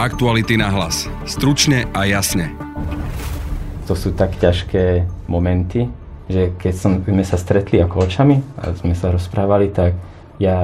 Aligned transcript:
Aktuality 0.00 0.56
na 0.56 0.72
hlas. 0.72 1.12
Stručne 1.28 1.84
a 1.92 2.08
jasne. 2.08 2.56
To 3.84 3.92
sú 3.92 4.16
tak 4.16 4.32
ťažké 4.40 5.04
momenty, 5.28 5.92
že 6.24 6.56
keď 6.56 6.72
som, 6.72 7.04
sme 7.04 7.20
sa 7.20 7.36
stretli 7.36 7.84
ako 7.84 8.08
očami 8.08 8.40
a 8.64 8.72
sme 8.80 8.96
sa 8.96 9.12
rozprávali, 9.12 9.68
tak 9.68 9.92
ja 10.40 10.56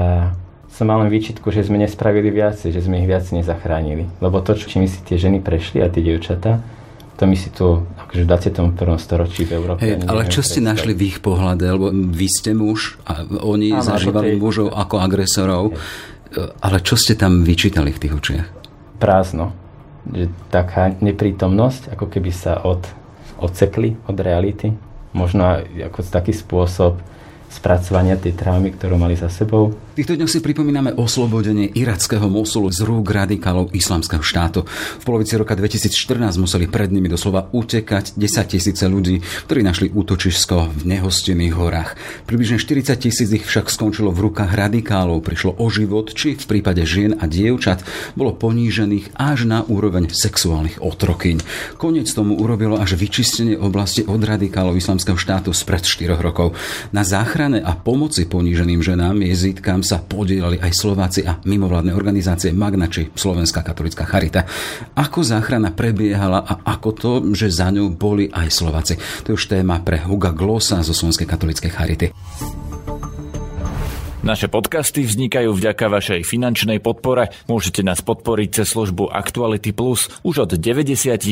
som 0.72 0.88
mal 0.88 1.04
len 1.04 1.12
výčitku, 1.12 1.52
že 1.52 1.68
sme 1.68 1.76
nespravili 1.76 2.32
viac, 2.32 2.56
že 2.56 2.80
sme 2.80 3.04
ich 3.04 3.08
viac 3.12 3.28
nezachránili. 3.28 4.08
Lebo 4.24 4.40
to, 4.40 4.56
čo 4.56 4.80
my 4.80 4.88
si 4.88 5.04
tie 5.04 5.20
ženy 5.20 5.44
prešli 5.44 5.84
a 5.84 5.92
tie 5.92 6.00
dievčatá, 6.00 6.64
to 7.20 7.28
my 7.28 7.36
si 7.36 7.52
tu 7.52 7.84
akože 8.08 8.24
v 8.24 8.28
21. 8.32 8.72
storočí 8.96 9.44
v 9.44 9.52
Európe... 9.52 9.84
Hey, 9.84 10.00
ale 10.00 10.32
čo 10.32 10.40
ste 10.40 10.64
našli 10.64 10.96
v 10.96 11.12
ich 11.12 11.20
pohľade? 11.20 11.68
Lebo 11.68 11.92
vy 11.92 12.28
ste 12.32 12.56
muž 12.56 12.96
a 13.04 13.20
oni 13.28 13.76
Áno, 13.76 13.84
zažívali 13.84 14.32
tej... 14.32 14.40
mužov 14.40 14.72
ako 14.72 14.96
agresorov. 14.96 15.76
Hej. 15.76 16.56
Ale 16.64 16.80
čo 16.80 16.96
ste 16.96 17.20
tam 17.20 17.44
vyčítali 17.44 17.92
v 17.92 18.00
tých 18.00 18.14
očiach? 18.16 18.48
Prázdno. 18.96 19.52
Že 20.06 20.30
taká 20.48 20.94
neprítomnosť, 21.02 21.92
ako 21.92 22.06
keby 22.06 22.30
sa 22.30 22.62
od, 22.62 22.84
odsekli 23.42 23.98
od 24.06 24.16
reality. 24.22 24.72
Možno 25.16 25.64
ako 25.64 26.04
taký 26.06 26.30
spôsob 26.36 27.00
spracovania 27.56 28.20
tej 28.20 28.36
traumy, 28.36 28.76
ktorú 28.76 29.00
mali 29.00 29.16
za 29.16 29.32
sebou. 29.32 29.72
V 29.96 30.04
týchto 30.04 30.20
dňoch 30.20 30.28
si 30.28 30.44
pripomíname 30.44 30.92
oslobodenie 30.92 31.72
irackého 31.72 32.28
Mosulu 32.28 32.68
z 32.68 32.84
rúk 32.84 33.16
radikálov 33.16 33.72
islamského 33.72 34.20
štátu. 34.20 34.68
V 35.00 35.04
polovici 35.08 35.40
roka 35.40 35.56
2014 35.56 36.36
museli 36.36 36.68
pred 36.68 36.92
nimi 36.92 37.08
doslova 37.08 37.48
utekať 37.48 38.12
10 38.12 38.52
tisíce 38.52 38.84
ľudí, 38.84 39.24
ktorí 39.48 39.64
našli 39.64 39.88
útočisko 39.88 40.68
v 40.68 40.82
nehostinných 40.84 41.56
horách. 41.56 41.96
Približne 42.28 42.60
40 42.60 42.92
tisíc 43.00 43.32
ich 43.32 43.48
však 43.48 43.72
skončilo 43.72 44.12
v 44.12 44.28
rukách 44.28 44.52
radikálov, 44.52 45.24
prišlo 45.24 45.56
o 45.56 45.66
život, 45.72 46.12
či 46.12 46.36
v 46.36 46.44
prípade 46.44 46.84
žien 46.84 47.16
a 47.16 47.24
dievčat 47.24 47.80
bolo 48.20 48.36
ponížených 48.36 49.16
až 49.16 49.48
na 49.48 49.64
úroveň 49.64 50.12
sexuálnych 50.12 50.84
otrokyň. 50.84 51.40
Konec 51.80 52.12
tomu 52.12 52.36
urobilo 52.36 52.76
až 52.76 53.00
vyčistenie 53.00 53.56
oblasti 53.56 54.04
od 54.04 54.20
radikálov 54.20 54.76
islamského 54.76 55.16
štátu 55.16 55.56
spred 55.56 55.88
4 55.88 56.20
rokov. 56.20 56.52
Na 56.92 57.00
záchranu 57.00 57.45
záchrane 57.46 57.62
a 57.62 57.78
pomoci 57.78 58.26
poníženým 58.26 58.82
ženám 58.82 59.22
jezítkam 59.22 59.78
sa 59.86 60.02
podielali 60.02 60.58
aj 60.58 60.72
Slováci 60.74 61.22
a 61.22 61.38
mimovládne 61.46 61.94
organizácie 61.94 62.50
Magna 62.50 62.90
či 62.90 63.06
Slovenská 63.14 63.62
katolická 63.62 64.02
charita. 64.02 64.42
Ako 64.98 65.22
záchrana 65.22 65.70
prebiehala 65.70 66.42
a 66.42 66.66
ako 66.74 66.90
to, 66.90 67.12
že 67.38 67.54
za 67.54 67.70
ňou 67.70 67.94
boli 67.94 68.26
aj 68.34 68.50
Slováci. 68.50 68.98
To 69.22 69.30
je 69.30 69.38
už 69.38 69.46
téma 69.46 69.78
pre 69.78 70.02
Huga 70.02 70.34
Glosa 70.34 70.82
zo 70.82 70.90
Slovenskej 70.90 71.30
katolíckej 71.30 71.70
charity. 71.70 72.06
Naše 74.26 74.50
podcasty 74.50 75.06
vznikajú 75.06 75.54
vďaka 75.54 75.86
vašej 75.86 76.26
finančnej 76.26 76.82
podpore. 76.82 77.30
Môžete 77.46 77.86
nás 77.86 78.02
podporiť 78.02 78.58
cez 78.58 78.74
službu 78.74 79.14
Actuality 79.14 79.70
Plus 79.70 80.10
už 80.26 80.50
od 80.50 80.58
99 80.58 81.22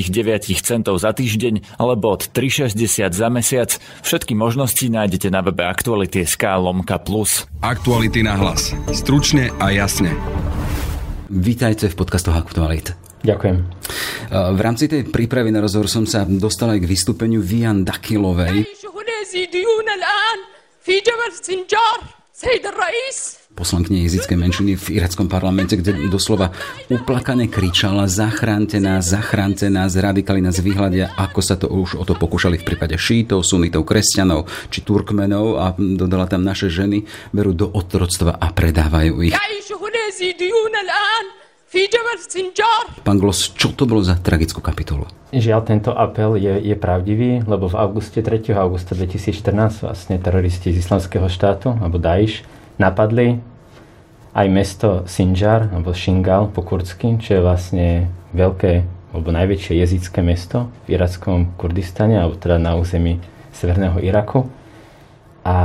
centov 0.63 1.03
za 1.03 1.11
týždeň 1.11 1.75
alebo 1.83 2.15
od 2.15 2.31
3,60 2.31 3.11
za 3.11 3.29
mesiac. 3.35 3.75
Všetky 4.07 4.39
možnosti 4.39 4.87
nájdete 4.87 5.27
na 5.27 5.43
webe 5.43 5.67
Actuality.sk 5.67 6.47
lomka 6.55 7.03
plus. 7.03 7.51
Aktuality 7.67 8.23
na 8.23 8.39
hlas. 8.39 8.71
Stručne 8.95 9.51
a 9.59 9.75
jasne. 9.75 10.15
Vítajte 11.27 11.91
v 11.91 11.99
podcastoch 11.99 12.39
Aktualit. 12.39 12.95
Ďakujem. 13.27 13.57
V 14.31 14.61
rámci 14.63 14.87
tej 14.87 15.11
prípravy 15.11 15.51
na 15.51 15.59
rozhovor 15.59 15.91
som 15.91 16.07
sa 16.07 16.23
dostal 16.23 16.79
aj 16.79 16.87
k 16.87 16.87
vystúpeniu 16.87 17.43
Vian 17.43 17.83
Dakilovej. 17.83 18.71
Poslankyne 23.55 24.03
jezickej 24.11 24.35
menšiny 24.35 24.75
v 24.75 24.99
irackom 24.99 25.31
parlamente, 25.31 25.79
kde 25.79 26.11
doslova 26.11 26.51
uplakane 26.91 27.47
kričala 27.47 28.11
zachránte 28.11 28.83
nás, 28.83 29.07
zachránte 29.07 29.71
nás, 29.71 29.95
radikali 29.95 30.43
nás 30.43 30.59
vyhľadia, 30.59 31.15
ako 31.15 31.39
sa 31.39 31.55
to 31.55 31.71
už 31.71 31.95
o 31.95 32.03
to 32.03 32.19
pokúšali 32.19 32.59
v 32.59 32.67
prípade 32.67 32.99
šítov, 32.99 33.47
sunitov, 33.47 33.87
kresťanov 33.87 34.51
či 34.67 34.83
turkmenov 34.83 35.63
a 35.63 35.79
dodala 35.79 36.27
tam 36.27 36.43
naše 36.43 36.67
ženy, 36.75 37.07
berú 37.31 37.55
do 37.55 37.71
otroctva 37.71 38.35
a 38.35 38.51
predávajú 38.51 39.31
ich. 39.31 39.35
Pán 43.03 43.19
Glos, 43.19 43.51
čo 43.59 43.75
to 43.75 43.83
bolo 43.83 43.99
za 43.99 44.15
tragickú 44.15 44.63
kapitolu? 44.63 45.11
Žiaľ, 45.35 45.61
tento 45.67 45.91
apel 45.91 46.39
je, 46.39 46.71
je 46.71 46.77
pravdivý, 46.79 47.43
lebo 47.43 47.67
v 47.67 47.75
auguste, 47.75 48.23
3. 48.23 48.55
augusta 48.55 48.95
2014 48.95 49.83
vlastne 49.83 50.17
teroristi 50.23 50.71
z 50.71 50.79
islamského 50.79 51.27
štátu, 51.27 51.75
alebo 51.75 51.99
Daesh, 51.99 52.47
napadli 52.79 53.43
aj 54.35 54.47
mesto 54.47 54.89
Sinjar, 55.11 55.67
alebo 55.75 55.91
Shingal 55.91 56.55
po 56.55 56.63
kurdsky, 56.63 57.19
čo 57.19 57.39
je 57.39 57.41
vlastne 57.43 57.89
veľké, 58.35 58.73
alebo 59.11 59.35
najväčšie 59.35 59.75
jezické 59.75 60.23
mesto 60.23 60.71
v 60.87 60.95
irackom 60.95 61.59
Kurdistane, 61.59 62.23
alebo 62.23 62.39
teda 62.39 62.63
na 62.63 62.79
území 62.79 63.19
severného 63.51 63.99
Iraku. 63.99 64.47
A 65.43 65.57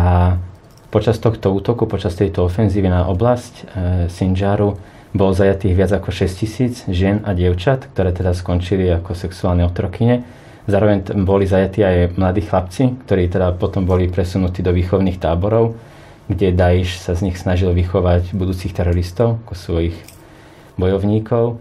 počas 0.89 1.21
tohto 1.21 1.53
útoku, 1.53 1.85
počas 1.85 2.17
tejto 2.17 2.45
ofenzívy 2.45 2.89
na 2.89 3.05
oblasť 3.09 3.53
e, 3.53 3.63
Sinjaru 4.09 4.77
bolo 5.09 5.33
zajatých 5.33 5.73
viac 5.73 5.91
ako 5.95 6.13
6 6.13 6.39
tisíc 6.45 6.73
žien 6.85 7.25
a 7.25 7.33
dievčat, 7.33 7.89
ktoré 7.93 8.13
teda 8.13 8.37
skončili 8.37 8.85
ako 8.93 9.17
sexuálne 9.17 9.65
otrokyne. 9.65 10.21
Zároveň 10.69 11.25
boli 11.25 11.49
zajatí 11.49 11.81
aj 11.81 12.13
mladí 12.13 12.45
chlapci, 12.45 12.93
ktorí 13.09 13.25
teda 13.25 13.57
potom 13.57 13.89
boli 13.89 14.05
presunutí 14.05 14.61
do 14.61 14.69
výchovných 14.69 15.17
táborov, 15.17 15.73
kde 16.29 16.53
Daesh 16.53 17.01
sa 17.01 17.17
z 17.17 17.25
nich 17.25 17.41
snažil 17.41 17.73
vychovať 17.73 18.37
budúcich 18.37 18.69
teroristov 18.69 19.41
ako 19.49 19.53
svojich 19.57 19.97
bojovníkov. 20.77 21.57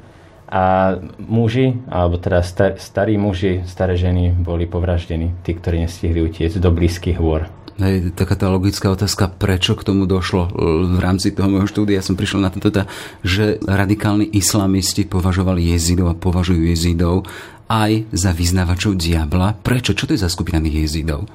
A 0.49 0.97
muži, 1.21 1.77
alebo 1.93 2.17
teda 2.17 2.41
star, 2.41 2.81
starí 2.81 3.21
muži, 3.21 3.69
staré 3.69 4.01
ženy 4.01 4.33
boli 4.33 4.65
povraždení, 4.65 5.37
tí, 5.45 5.53
ktorí 5.53 5.85
nestihli 5.85 6.25
utiecť 6.25 6.57
do 6.57 6.73
blízkych 6.73 7.21
hôr. 7.21 7.53
Hej, 7.79 8.11
taká 8.19 8.35
tá 8.35 8.51
logická 8.51 8.91
otázka, 8.91 9.31
prečo 9.31 9.79
k 9.79 9.87
tomu 9.87 10.09
došlo 10.09 10.51
v 10.89 10.99
rámci 10.99 11.31
toho 11.31 11.47
môjho 11.47 11.71
štúdia, 11.71 12.03
som 12.03 12.19
prišiel 12.19 12.43
na 12.43 12.51
to, 12.51 12.59
teda, 12.59 12.91
že 13.23 13.63
radikálni 13.63 14.27
islamisti 14.35 15.07
považovali 15.07 15.63
jezidov 15.63 16.11
a 16.11 16.19
považujú 16.19 16.65
jezidov 16.75 17.29
aj 17.71 18.09
za 18.11 18.35
vyznávačov 18.35 18.99
diabla. 18.99 19.55
Prečo? 19.63 19.95
Čo 19.95 20.11
to 20.11 20.19
je 20.19 20.25
za 20.25 20.33
skupina 20.33 20.59
tých 20.59 20.91
jezidov? 20.91 21.31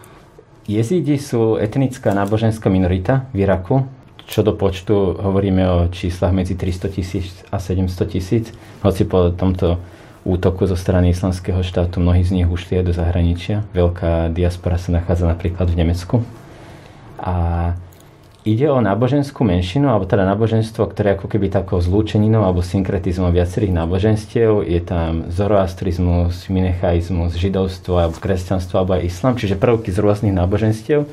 Jezidi 0.67 1.15
sú 1.15 1.55
etnická 1.55 2.11
náboženská 2.11 2.67
minorita 2.67 3.31
v 3.31 3.47
Iraku. 3.47 3.87
Čo 4.27 4.41
do 4.41 4.55
počtu 4.55 5.19
hovoríme 5.19 5.63
o 5.67 5.77
číslach 5.91 6.31
medzi 6.31 6.55
300 6.55 6.95
tisíc 6.95 7.43
a 7.51 7.59
700 7.59 8.07
tisíc. 8.07 8.45
Hoci 8.81 9.03
po 9.03 9.29
tomto 9.29 9.77
útoku 10.23 10.63
zo 10.65 10.79
strany 10.79 11.11
islamského 11.11 11.59
štátu. 11.61 11.99
Mnohí 11.99 12.23
z 12.23 12.31
nich 12.41 12.47
ušli 12.47 12.79
aj 12.79 12.85
do 12.87 12.93
zahraničia. 12.95 13.67
Veľká 13.75 14.31
diaspora 14.31 14.79
sa 14.79 14.95
nachádza 14.95 15.27
napríklad 15.27 15.67
v 15.67 15.79
Nemecku. 15.83 16.15
A 17.19 17.35
ide 18.47 18.67
o 18.71 18.79
náboženskú 18.79 19.43
menšinu, 19.43 19.91
alebo 19.91 20.07
teda 20.07 20.27
náboženstvo, 20.27 20.87
ktoré 20.91 21.15
ako 21.15 21.27
keby 21.31 21.51
takou 21.51 21.79
zlúčeninou 21.79 22.43
alebo 22.43 22.63
synkretizmom 22.63 23.31
viacerých 23.31 23.75
náboženstiev. 23.75 24.63
Je 24.63 24.79
tam 24.83 25.27
zoroastrizmus, 25.31 26.47
minechaizmus, 26.47 27.35
židovstvo, 27.35 27.99
alebo 27.99 28.19
kresťanstvo, 28.19 28.79
alebo 28.79 28.99
aj 28.99 29.07
islam, 29.07 29.35
čiže 29.35 29.59
prvky 29.59 29.91
z 29.91 29.99
rôznych 29.99 30.35
náboženstiev. 30.35 31.07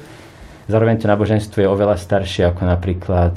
Zároveň 0.71 1.03
to 1.03 1.11
náboženstvo 1.11 1.59
je 1.61 1.69
oveľa 1.69 1.99
staršie 1.99 2.47
ako 2.47 2.63
napríklad 2.63 3.35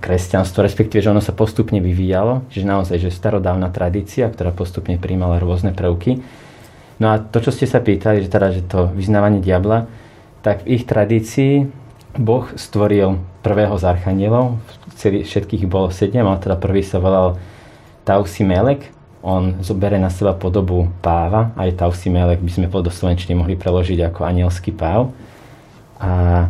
kresťanstvo, 0.00 0.64
respektíve, 0.64 1.04
že 1.04 1.12
ono 1.12 1.22
sa 1.22 1.36
postupne 1.36 1.78
vyvíjalo, 1.78 2.48
čiže 2.50 2.66
naozaj, 2.66 2.96
že 2.98 3.14
starodávna 3.14 3.70
tradícia, 3.70 4.26
ktorá 4.26 4.50
postupne 4.50 4.98
príjmala 4.98 5.38
rôzne 5.38 5.70
prvky. 5.70 6.18
No 6.98 7.14
a 7.14 7.22
to, 7.22 7.38
čo 7.38 7.54
ste 7.54 7.68
sa 7.68 7.78
pýtali, 7.78 8.24
že 8.24 8.32
teda, 8.32 8.48
že 8.50 8.66
to 8.66 8.90
vyznávanie 8.90 9.38
diabla, 9.38 9.86
tak 10.42 10.66
v 10.66 10.80
ich 10.80 10.84
tradícii 10.88 11.68
Boh 12.14 12.46
stvoril 12.54 13.18
prvého 13.42 13.74
z 13.78 13.84
archanielov, 13.84 14.58
všetkých 14.98 15.66
bolo 15.66 15.90
sedem, 15.90 16.26
a 16.26 16.38
teda 16.38 16.58
prvý 16.58 16.82
sa 16.82 17.02
volal 17.02 17.38
Tausi 18.06 18.46
Melek, 18.46 18.90
on 19.24 19.64
zobere 19.64 19.96
na 19.96 20.12
seba 20.12 20.36
podobu 20.36 20.90
páva, 21.00 21.56
aj 21.56 21.80
Tausi 21.80 22.12
Melek 22.12 22.44
by 22.44 22.50
sme 22.50 22.66
po 22.68 22.84
do 22.84 22.92
mohli 23.34 23.56
preložiť 23.56 23.98
ako 24.12 24.20
anielský 24.20 24.76
páv. 24.76 25.10
A 26.00 26.46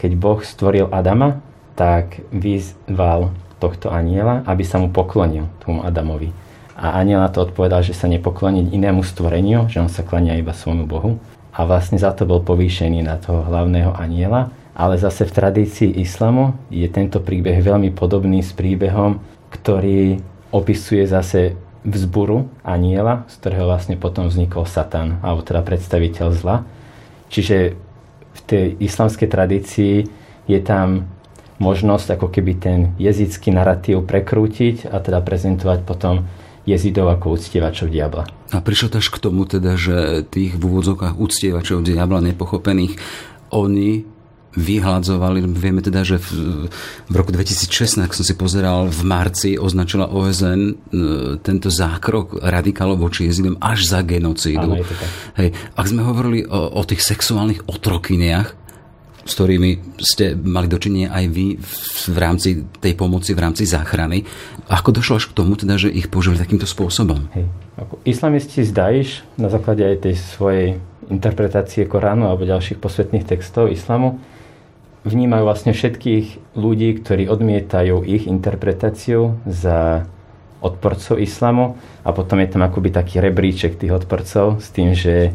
keď 0.00 0.10
Boh 0.16 0.40
stvoril 0.40 0.88
Adama, 0.88 1.42
tak 1.76 2.24
vyzval 2.32 3.32
tohto 3.60 3.92
aniela, 3.92 4.40
aby 4.48 4.64
sa 4.64 4.80
mu 4.80 4.88
poklonil, 4.88 5.48
tomu 5.60 5.84
Adamovi. 5.84 6.32
A 6.80 6.96
aniel 6.96 7.20
na 7.20 7.28
to 7.28 7.44
odpovedal, 7.44 7.84
že 7.84 7.92
sa 7.92 8.08
nepokloní 8.08 8.72
inému 8.72 9.04
stvoreniu, 9.04 9.68
že 9.68 9.84
on 9.84 9.92
sa 9.92 10.00
klania 10.00 10.40
iba 10.40 10.56
svojmu 10.56 10.88
Bohu. 10.88 11.20
A 11.52 11.68
vlastne 11.68 12.00
za 12.00 12.16
to 12.16 12.24
bol 12.24 12.40
povýšený 12.40 13.04
na 13.04 13.20
toho 13.20 13.44
hlavného 13.44 13.92
aniela. 13.92 14.48
Ale 14.72 14.96
zase 14.96 15.28
v 15.28 15.36
tradícii 15.36 15.90
islamu 16.00 16.56
je 16.72 16.88
tento 16.88 17.20
príbeh 17.20 17.60
veľmi 17.60 17.92
podobný 17.92 18.40
s 18.40 18.56
príbehom, 18.56 19.20
ktorý 19.52 20.24
opisuje 20.48 21.04
zase 21.04 21.52
vzburu 21.84 22.48
aniela, 22.64 23.28
z 23.28 23.34
ktorého 23.44 23.68
vlastne 23.68 24.00
potom 24.00 24.32
vznikol 24.32 24.64
Satan, 24.64 25.20
alebo 25.20 25.44
teda 25.44 25.60
predstaviteľ 25.60 26.26
zla. 26.32 26.64
Čiže 27.28 27.76
v 28.34 28.40
tej 28.46 28.66
islamskej 28.78 29.28
tradícii 29.28 29.94
je 30.46 30.60
tam 30.62 31.06
možnosť 31.60 32.16
ako 32.16 32.26
keby 32.32 32.52
ten 32.56 32.78
jezický 32.96 33.52
narratív 33.52 34.08
prekrútiť 34.08 34.88
a 34.88 34.96
teda 34.98 35.20
prezentovať 35.20 35.84
potom 35.84 36.24
jezidov 36.64 37.12
ako 37.12 37.36
uctievačov 37.36 37.92
diabla. 37.92 38.24
A 38.50 38.58
prišlo 38.64 38.96
až 38.96 39.08
k 39.12 39.22
tomu 39.22 39.44
teda, 39.44 39.76
že 39.76 40.24
tých 40.26 40.56
v 40.56 40.62
úvodzovkách 40.62 41.20
uctievačov 41.20 41.84
diabla 41.84 42.24
nepochopených, 42.32 42.96
oni 43.52 44.04
vyhľadzovali. 44.58 45.46
Vieme 45.54 45.78
teda, 45.78 46.02
že 46.02 46.18
v, 46.18 46.66
v 47.06 47.14
roku 47.14 47.30
2016, 47.30 48.02
ak 48.02 48.16
som 48.16 48.26
si 48.26 48.34
pozeral, 48.34 48.90
v 48.90 49.02
marci 49.06 49.54
označila 49.54 50.10
OSN 50.10 50.60
e, 50.60 50.72
tento 51.38 51.70
zákrok 51.70 52.42
radikálov 52.42 52.98
voči 52.98 53.30
jezidom 53.30 53.62
až 53.62 53.86
za 53.86 54.02
genocídu. 54.02 54.82
Hej, 55.38 55.54
ak 55.54 55.86
sme 55.86 56.02
hovorili 56.02 56.42
o, 56.50 56.78
o 56.78 56.82
tých 56.82 57.06
sexuálnych 57.06 57.70
otrokyniach, 57.70 58.58
s 59.20 59.32
ktorými 59.38 60.00
ste 60.00 60.34
mali 60.34 60.66
dočinenie 60.66 61.06
aj 61.06 61.24
vy 61.30 61.46
v 62.10 62.18
rámci 62.18 62.66
tej 62.82 62.98
pomoci, 62.98 63.30
v 63.36 63.42
rámci 63.46 63.62
záchrany. 63.68 64.26
Ako 64.66 64.90
došlo 64.90 65.22
až 65.22 65.30
k 65.30 65.36
tomu, 65.36 65.54
teda, 65.54 65.78
že 65.78 65.92
ich 65.92 66.10
použili 66.10 66.40
takýmto 66.40 66.66
spôsobom? 66.66 67.30
Hej. 67.38 67.46
Ako 67.78 68.02
islamisti 68.02 68.66
z 68.66 68.74
Daesh 68.74 69.22
na 69.38 69.46
základe 69.46 69.86
aj 69.86 70.08
tej 70.08 70.14
svojej 70.18 70.66
interpretácie 71.12 71.86
Koránu 71.86 72.26
alebo 72.26 72.46
ďalších 72.48 72.82
posvetných 72.82 73.26
textov 73.26 73.70
islamu 73.70 74.18
vnímajú 75.04 75.42
vlastne 75.48 75.72
všetkých 75.72 76.56
ľudí, 76.56 77.00
ktorí 77.00 77.24
odmietajú 77.26 78.04
ich 78.04 78.28
interpretáciu 78.28 79.40
za 79.48 80.04
odporcov 80.60 81.16
islamu 81.16 81.80
a 82.04 82.12
potom 82.12 82.36
je 82.44 82.52
tam 82.52 82.60
akoby 82.60 82.92
taký 82.92 83.16
rebríček 83.24 83.80
tých 83.80 83.96
odporcov 83.96 84.60
s 84.60 84.68
tým, 84.68 84.92
že 84.92 85.32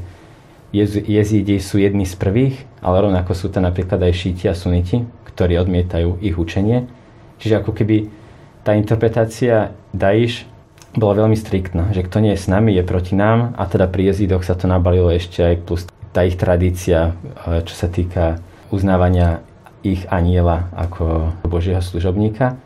jezídi 0.70 1.58
sú 1.58 1.82
jedni 1.82 2.06
z 2.06 2.14
prvých, 2.14 2.56
ale 2.86 3.10
rovnako 3.10 3.34
sú 3.34 3.50
tam 3.50 3.66
napríklad 3.66 3.98
aj 4.06 4.14
šíti 4.14 4.46
a 4.46 4.54
suniti, 4.54 5.02
ktorí 5.34 5.58
odmietajú 5.58 6.22
ich 6.22 6.38
učenie. 6.38 6.86
Čiže 7.42 7.66
ako 7.66 7.74
keby 7.74 8.12
tá 8.62 8.78
interpretácia 8.78 9.74
Daesh 9.98 10.46
bola 10.94 11.26
veľmi 11.26 11.36
striktná, 11.36 11.90
že 11.92 12.06
kto 12.06 12.22
nie 12.22 12.38
je 12.38 12.44
s 12.44 12.48
nami, 12.48 12.72
je 12.78 12.86
proti 12.86 13.18
nám 13.18 13.58
a 13.58 13.66
teda 13.66 13.90
pri 13.90 14.14
jezídoch 14.14 14.46
sa 14.46 14.54
to 14.54 14.70
nabalilo 14.70 15.10
ešte 15.10 15.42
aj 15.42 15.56
plus 15.66 15.84
tá 16.16 16.24
ich 16.24 16.40
tradícia, 16.40 17.18
čo 17.44 17.74
sa 17.76 17.92
týka 17.92 18.40
uznávania 18.72 19.44
ich 19.86 20.02
aniela 20.10 20.74
ako 20.74 21.30
Božieho 21.46 21.80
služobníka. 21.80 22.58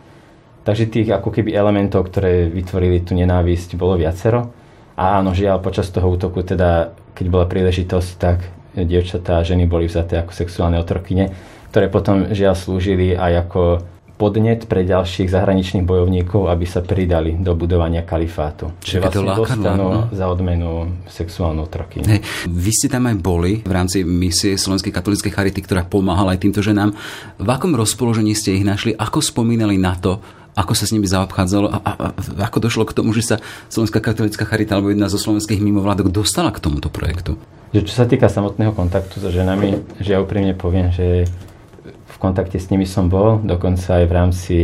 Takže 0.63 0.87
tých 0.87 1.09
ako 1.11 1.35
keby 1.35 1.51
elementov, 1.51 2.07
ktoré 2.07 2.47
vytvorili 2.47 3.03
tú 3.03 3.11
nenávisť, 3.19 3.75
bolo 3.75 3.99
viacero. 3.99 4.55
A 4.95 5.19
áno, 5.19 5.35
žiaľ, 5.35 5.59
počas 5.59 5.91
toho 5.91 6.07
útoku, 6.07 6.43
teda, 6.43 6.95
keď 7.15 7.25
bola 7.27 7.45
príležitosť, 7.47 8.11
tak 8.19 8.47
dievčatá 8.75 9.39
a 9.39 9.47
ženy 9.47 9.65
boli 9.67 9.87
vzaté 9.87 10.19
ako 10.19 10.31
sexuálne 10.31 10.79
otrokyne, 10.79 11.31
ktoré 11.71 11.91
potom 11.91 12.31
žiaľ 12.31 12.55
slúžili 12.55 13.15
aj 13.15 13.49
ako 13.49 13.61
podnet 14.19 14.67
pre 14.67 14.83
ďalších 14.83 15.31
zahraničných 15.31 15.87
bojovníkov, 15.87 16.51
aby 16.51 16.67
sa 16.67 16.83
pridali 16.83 17.39
do 17.39 17.55
budovania 17.55 18.03
kalifátu. 18.03 18.75
Čiže 18.83 18.99
vlastne 18.99 19.31
to 19.31 19.47
dostanú 19.47 19.87
no? 19.87 20.01
za 20.11 20.27
odmenu 20.27 20.91
sexuálnu 21.07 21.63
otroky. 21.63 22.03
Hey, 22.03 22.19
vy 22.51 22.71
ste 22.75 22.91
tam 22.91 23.07
aj 23.07 23.15
boli 23.15 23.63
v 23.63 23.71
rámci 23.71 24.03
misie 24.03 24.59
Slovenskej 24.59 24.91
katolíckej 24.91 25.31
charity, 25.31 25.63
ktorá 25.63 25.87
pomáhala 25.87 26.35
aj 26.35 26.43
týmto 26.43 26.59
ženám. 26.59 26.91
V 27.39 27.47
akom 27.47 27.71
rozpoložení 27.71 28.35
ste 28.35 28.59
ich 28.59 28.67
našli? 28.67 28.91
Ako 28.91 29.23
spomínali 29.23 29.79
na 29.79 29.95
to, 29.95 30.19
ako 30.51 30.75
sa 30.75 30.83
s 30.83 30.91
nimi 30.91 31.07
zaobchádzalo 31.07 31.71
a, 31.71 31.77
a, 31.79 31.91
a 32.03 32.07
ako 32.43 32.57
došlo 32.59 32.83
k 32.83 32.91
tomu, 32.99 33.15
že 33.15 33.23
sa 33.23 33.35
Slovenská 33.71 34.03
katolická 34.03 34.43
charita 34.43 34.75
alebo 34.75 34.91
jedna 34.91 35.07
zo 35.07 35.15
slovenských 35.15 35.63
mimovládok 35.63 36.11
dostala 36.11 36.51
k 36.51 36.59
tomuto 36.59 36.91
projektu? 36.91 37.39
Že 37.71 37.87
čo 37.87 37.93
sa 37.95 38.03
týka 38.03 38.27
samotného 38.27 38.75
kontaktu 38.75 39.23
so 39.23 39.31
ženami, 39.31 39.79
že 40.03 40.11
ja 40.11 40.19
úprimne 40.19 40.57
poviem, 40.59 40.91
že 40.91 41.29
kontakte 42.19 42.59
s 42.59 42.69
nimi 42.69 42.85
som 42.85 43.07
bol, 43.07 43.39
dokonca 43.41 44.03
aj 44.03 44.05
v 44.05 44.13
rámci 44.13 44.57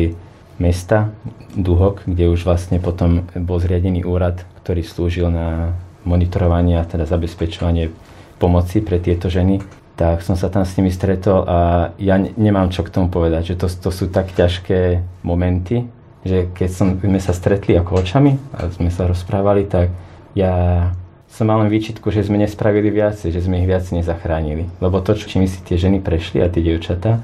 mesta 0.60 1.12
Duhok, 1.56 2.04
kde 2.04 2.28
už 2.32 2.44
vlastne 2.44 2.84
potom 2.84 3.24
bol 3.36 3.60
zriadený 3.64 4.04
úrad, 4.04 4.44
ktorý 4.64 4.84
slúžil 4.84 5.32
na 5.32 5.72
monitorovanie 6.04 6.78
a 6.80 6.88
teda 6.88 7.08
zabezpečovanie 7.08 7.92
pomoci 8.38 8.84
pre 8.84 9.00
tieto 9.00 9.32
ženy. 9.32 9.64
Tak 9.96 10.20
som 10.20 10.36
sa 10.36 10.52
tam 10.52 10.68
s 10.68 10.76
nimi 10.76 10.92
stretol 10.92 11.48
a 11.48 11.90
ja 11.96 12.20
nemám 12.20 12.68
čo 12.68 12.84
k 12.84 12.92
tomu 12.92 13.08
povedať, 13.08 13.56
že 13.56 13.60
to, 13.64 13.68
to 13.72 13.90
sú 13.96 14.12
tak 14.12 14.36
ťažké 14.36 15.00
momenty, 15.24 15.88
že 16.28 16.52
keď 16.52 16.70
som, 16.70 16.88
sme 17.00 17.20
sa 17.24 17.32
stretli 17.32 17.80
ako 17.80 18.04
očami 18.04 18.36
a 18.52 18.68
sme 18.76 18.92
sa 18.92 19.08
rozprávali, 19.08 19.64
tak 19.64 19.96
ja 20.36 20.92
som 21.32 21.48
mal 21.48 21.64
len 21.64 21.72
výčitku, 21.72 22.12
že 22.12 22.28
sme 22.28 22.40
nespravili 22.40 22.92
viac, 22.92 23.16
že 23.16 23.40
sme 23.40 23.64
ich 23.64 23.68
viac 23.68 23.88
nezachránili. 23.88 24.68
Lebo 24.84 25.00
to, 25.00 25.16
čo 25.16 25.40
mi 25.40 25.48
si 25.48 25.60
tie 25.64 25.80
ženy 25.80 26.04
prešli 26.04 26.44
a 26.44 26.52
tie 26.52 26.64
dievčatá, 26.64 27.24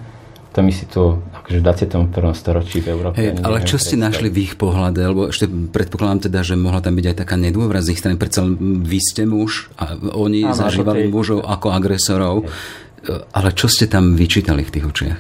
to 0.52 0.60
my 0.60 0.72
si 0.76 0.84
tu 0.84 1.24
akože 1.32 1.58
v 1.60 1.64
21. 1.64 2.12
storočí 2.36 2.84
v 2.84 2.88
Európe. 2.92 3.16
Hey, 3.16 3.32
ale 3.40 3.64
čo 3.64 3.80
ste 3.80 3.96
našli 3.96 4.28
v 4.28 4.52
ich 4.52 4.54
pohľade? 4.60 5.00
Lebo 5.00 5.32
ešte 5.32 5.48
predpokladám 5.48 6.28
teda, 6.28 6.44
že 6.44 6.60
mohla 6.60 6.84
tam 6.84 7.00
byť 7.00 7.06
aj 7.08 7.16
taká 7.24 7.36
nedôvera 7.40 7.80
z 7.80 7.96
ich 7.96 8.00
strany. 8.04 8.20
Predsa 8.20 8.44
vy 8.60 9.00
ste 9.00 9.24
muž 9.24 9.72
a 9.80 9.96
oni 9.96 10.44
Áno, 10.44 10.52
zažívali 10.52 11.08
tej... 11.08 11.12
mužov 11.12 11.40
ako 11.48 11.68
agresorov. 11.72 12.36
Hey. 12.44 13.24
Ale 13.32 13.50
čo 13.56 13.72
ste 13.72 13.88
tam 13.88 14.14
vyčítali 14.14 14.62
v 14.68 14.74
tých 14.76 14.86
očiach? 14.86 15.20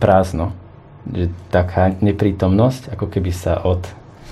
Prázdno. 0.00 0.56
Že 1.06 1.28
taká 1.52 1.92
neprítomnosť, 2.00 2.96
ako 2.96 3.06
keby 3.12 3.30
sa 3.30 3.60
od, 3.60 3.84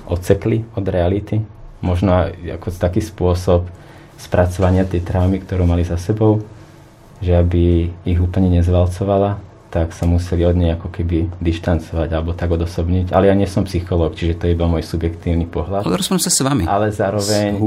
odsekli 0.08 0.64
od 0.72 0.84
reality. 0.88 1.44
Možno 1.84 2.32
ako 2.32 2.72
taký 2.72 3.04
spôsob 3.04 3.69
spracovania 4.16 4.88
tej 4.88 5.04
traumy, 5.04 5.44
ktorú 5.44 5.69
mali 5.69 5.84
za 5.84 6.00
sebou 6.00 6.56
že 7.20 7.32
aby 7.36 7.92
ich 8.04 8.20
úplne 8.20 8.52
nezvalcovala, 8.60 9.40
tak 9.76 9.92
sa 9.92 10.08
museli 10.08 10.46
od 10.46 10.56
nej 10.56 10.72
ako 10.72 10.88
keby 10.88 11.28
dištancovať 11.42 12.08
alebo 12.08 12.32
tak 12.32 12.48
odosobniť. 12.48 13.12
Ale 13.12 13.28
ja 13.28 13.34
nie 13.36 13.44
som 13.44 13.68
psychológ, 13.68 14.16
čiže 14.16 14.38
to 14.40 14.42
je 14.48 14.56
iba 14.56 14.64
môj 14.64 14.86
subjektívny 14.86 15.44
pohľad. 15.44 15.84
Ale 15.84 16.00
sa 16.00 16.30
s 16.32 16.40
vami. 16.40 16.64
Ale 16.64 16.88
zároveň 16.88 17.60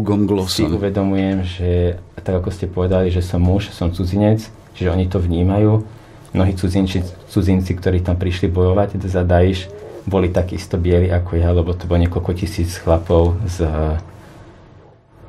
si 0.50 0.66
uvedomujem, 0.66 1.46
že 1.46 2.00
tak 2.24 2.42
ako 2.42 2.50
ste 2.50 2.66
povedali, 2.66 3.13
že 3.13 3.22
som 3.22 3.44
muž, 3.44 3.69
som 3.75 3.94
cudzinec, 3.94 4.42
čiže 4.74 4.90
oni 4.90 5.06
to 5.06 5.22
vnímajú. 5.22 5.86
Mnohí 6.34 6.54
cudzinci, 6.57 7.06
cudzinci, 7.30 7.74
ktorí 7.78 8.02
tam 8.02 8.18
prišli 8.18 8.50
bojovať 8.50 9.02
za 9.06 9.22
Daesh, 9.25 9.69
boli 10.10 10.34
takisto 10.34 10.81
bieli 10.81 11.13
ako 11.13 11.38
ja, 11.38 11.54
lebo 11.54 11.78
to 11.78 11.86
bolo 11.86 12.02
niekoľko 12.02 12.31
tisíc 12.34 12.80
chlapov 12.81 13.38
z, 13.45 13.69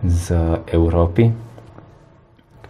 z 0.01 0.25
Európy 0.73 1.50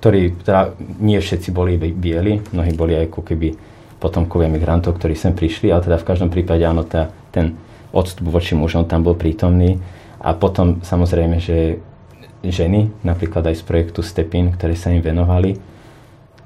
ktorí, 0.01 0.41
teda 0.43 0.73
nie 0.99 1.21
všetci 1.21 1.53
boli 1.53 1.77
bieli, 1.77 2.41
mnohí 2.57 2.73
boli 2.73 2.97
aj 2.97 3.13
ako 3.13 3.21
keby 3.21 3.49
potomkovia 4.01 4.49
migrantov, 4.49 4.97
ktorí 4.97 5.13
sem 5.13 5.37
prišli, 5.37 5.69
ale 5.69 5.85
teda 5.85 6.01
v 6.01 6.09
každom 6.09 6.33
prípade 6.33 6.65
áno, 6.65 6.89
tá, 6.89 7.13
ten 7.29 7.53
odstup 7.93 8.33
voči 8.33 8.57
mužom 8.57 8.89
tam 8.89 9.05
bol 9.05 9.13
prítomný. 9.13 9.77
A 10.25 10.33
potom 10.33 10.81
samozrejme, 10.81 11.37
že 11.37 11.77
ženy, 12.41 13.05
napríklad 13.05 13.45
aj 13.53 13.61
z 13.61 13.65
projektu 13.69 14.01
Stepin, 14.01 14.57
ktoré 14.57 14.73
sa 14.73 14.89
im 14.89 15.05
venovali, 15.05 15.61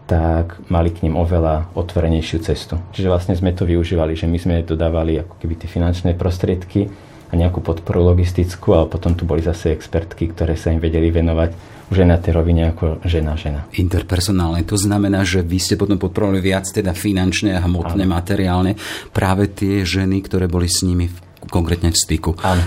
tak 0.04 0.60
mali 0.68 0.92
k 0.92 1.06
ním 1.06 1.16
oveľa 1.16 1.72
otvorenejšiu 1.78 2.38
cestu. 2.44 2.76
Čiže 2.92 3.08
vlastne 3.08 3.34
sme 3.38 3.54
to 3.56 3.64
využívali, 3.64 4.18
že 4.18 4.28
my 4.28 4.36
sme 4.36 4.66
dodávali 4.66 5.22
ako 5.22 5.40
keby 5.40 5.54
tie 5.62 5.68
finančné 5.70 6.12
prostriedky 6.18 6.90
a 7.28 7.32
nejakú 7.32 7.64
podporu 7.64 8.04
logistickú, 8.14 8.74
ale 8.76 8.90
potom 8.90 9.16
tu 9.16 9.24
boli 9.24 9.40
zase 9.40 9.72
expertky, 9.72 10.30
ktoré 10.32 10.58
sa 10.58 10.72
im 10.74 10.80
vedeli 10.82 11.08
venovať 11.08 11.72
už 11.92 12.00
aj 12.00 12.08
na 12.08 12.16
tej 12.16 12.32
rovine 12.32 12.72
ako 12.72 13.04
žena-žena. 13.04 13.68
Interpersonálne, 13.76 14.64
to 14.64 14.80
znamená, 14.80 15.20
že 15.20 15.44
vy 15.44 15.60
ste 15.60 15.76
potom 15.76 16.00
podporovali 16.00 16.40
viac 16.40 16.64
teda 16.64 16.96
finančne 16.96 17.52
a 17.52 17.60
hmotné, 17.60 18.08
ano. 18.08 18.14
materiálne 18.16 18.72
práve 19.12 19.52
tie 19.52 19.84
ženy, 19.84 20.24
ktoré 20.24 20.48
boli 20.48 20.64
s 20.64 20.80
nimi 20.80 21.12
v 21.12 21.16
konkrétne 21.44 21.92
v 21.92 21.98
styku. 22.00 22.40
Ano. 22.40 22.62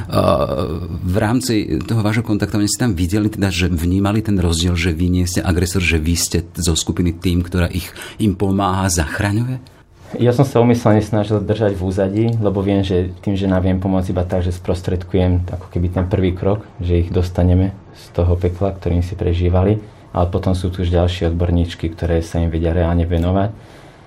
V 1.01 1.17
rámci 1.17 1.81
toho 1.81 2.05
vášho 2.05 2.21
kontaktovania 2.21 2.69
ste 2.69 2.85
tam 2.85 2.93
videli, 2.93 3.25
teda, 3.25 3.49
že 3.49 3.73
vnímali 3.73 4.21
ten 4.21 4.37
rozdiel, 4.37 4.77
že 4.77 4.93
vy 4.93 5.09
nie 5.09 5.25
ste 5.25 5.41
agresor, 5.41 5.81
že 5.81 5.97
vy 5.97 6.13
ste 6.13 6.45
zo 6.53 6.77
skupiny 6.77 7.17
tým, 7.17 7.41
ktorá 7.41 7.73
ich, 7.73 7.89
im 8.21 8.37
pomáha, 8.37 8.85
zachraňuje? 8.85 9.76
Ja 10.15 10.31
som 10.31 10.47
sa 10.47 10.63
umyslene 10.63 11.03
snažil 11.03 11.43
držať 11.43 11.75
v 11.75 11.83
úzadí, 11.83 12.25
lebo 12.39 12.63
viem, 12.63 12.79
že 12.79 13.11
tým, 13.19 13.35
že 13.35 13.43
nám 13.43 13.67
viem 13.67 13.75
pomôcť 13.75 14.15
iba 14.15 14.23
tak, 14.23 14.39
že 14.39 14.55
sprostredkujem 14.55 15.51
ako 15.51 15.67
keby 15.67 15.91
ten 15.91 16.07
prvý 16.07 16.31
krok, 16.31 16.63
že 16.79 17.03
ich 17.03 17.11
dostaneme 17.11 17.75
z 17.91 18.15
toho 18.15 18.39
pekla, 18.39 18.71
ktorým 18.71 19.03
si 19.03 19.19
prežívali, 19.19 19.83
ale 20.15 20.31
potom 20.31 20.55
sú 20.55 20.71
tu 20.71 20.87
už 20.87 20.95
ďalšie 20.95 21.27
odborníčky, 21.35 21.91
ktoré 21.91 22.23
sa 22.23 22.39
im 22.39 22.47
vedia 22.47 22.71
reálne 22.71 23.03
venovať. 23.03 23.51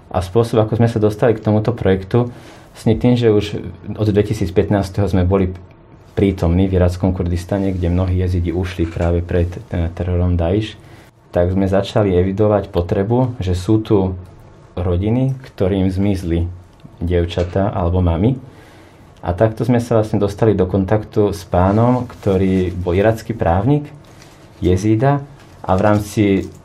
A 0.08 0.24
spôsob, 0.24 0.64
ako 0.64 0.80
sme 0.80 0.88
sa 0.88 0.96
dostali 0.96 1.36
k 1.36 1.44
tomuto 1.44 1.76
projektu, 1.76 2.32
sni 2.72 2.96
tým, 2.96 3.20
že 3.20 3.28
už 3.28 3.60
od 4.00 4.08
2015. 4.08 4.56
sme 5.04 5.28
boli 5.28 5.52
prítomní 6.16 6.64
v 6.64 6.80
Irackom 6.80 7.12
Kurdistane, 7.12 7.76
kde 7.76 7.92
mnohí 7.92 8.24
jezidi 8.24 8.56
ušli 8.56 8.88
práve 8.88 9.20
pred 9.20 9.52
terorom 9.68 10.40
Daesh, 10.40 10.80
tak 11.28 11.52
sme 11.52 11.68
začali 11.68 12.16
evidovať 12.16 12.72
potrebu, 12.72 13.36
že 13.36 13.52
sú 13.52 13.84
tu 13.84 14.16
rodiny, 14.82 15.36
ktorým 15.40 15.88
zmizli 15.88 16.48
dievčatá 17.00 17.72
alebo 17.72 18.04
mami. 18.04 18.36
A 19.20 19.36
takto 19.36 19.68
sme 19.68 19.80
sa 19.84 20.00
vlastne 20.00 20.16
dostali 20.16 20.56
do 20.56 20.64
kontaktu 20.64 21.36
s 21.36 21.44
pánom, 21.44 22.08
ktorý 22.08 22.72
bol 22.72 22.96
iracký 22.96 23.36
právnik, 23.36 23.88
jezída 24.64 25.20
a 25.60 25.76
v 25.76 25.80
rámci 25.84 26.22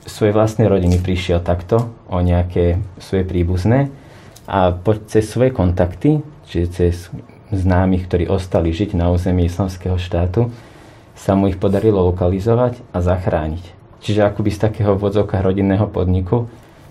svojej 0.08 0.32
vlastnej 0.32 0.72
rodiny 0.72 1.04
prišiel 1.04 1.44
takto 1.44 1.92
o 2.08 2.18
nejaké 2.24 2.80
svoje 3.02 3.28
príbuzné. 3.28 3.92
a 4.46 4.78
po, 4.78 4.94
cez 5.10 5.26
svoje 5.26 5.50
kontakty, 5.50 6.22
čiže 6.46 6.66
cez 6.70 7.10
známych, 7.50 8.06
ktorí 8.06 8.30
ostali 8.30 8.70
žiť 8.70 8.94
na 8.94 9.10
území 9.10 9.50
islamského 9.50 9.98
štátu, 9.98 10.54
sa 11.18 11.34
mu 11.34 11.50
ich 11.50 11.58
podarilo 11.58 12.06
lokalizovať 12.14 12.78
a 12.94 13.02
zachrániť. 13.02 13.66
Čiže 14.06 14.22
akoby 14.22 14.50
z 14.54 14.60
takého 14.70 14.94
vodzovka 14.94 15.42
rodinného 15.42 15.90
podniku 15.90 16.46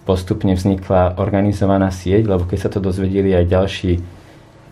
postupne 0.04 0.52
vznikla 0.52 1.16
organizovaná 1.16 1.88
sieť, 1.88 2.28
lebo 2.28 2.44
keď 2.44 2.58
sa 2.68 2.70
to 2.70 2.78
dozvedeli 2.80 3.32
aj 3.32 3.44
ďalší, 3.48 3.92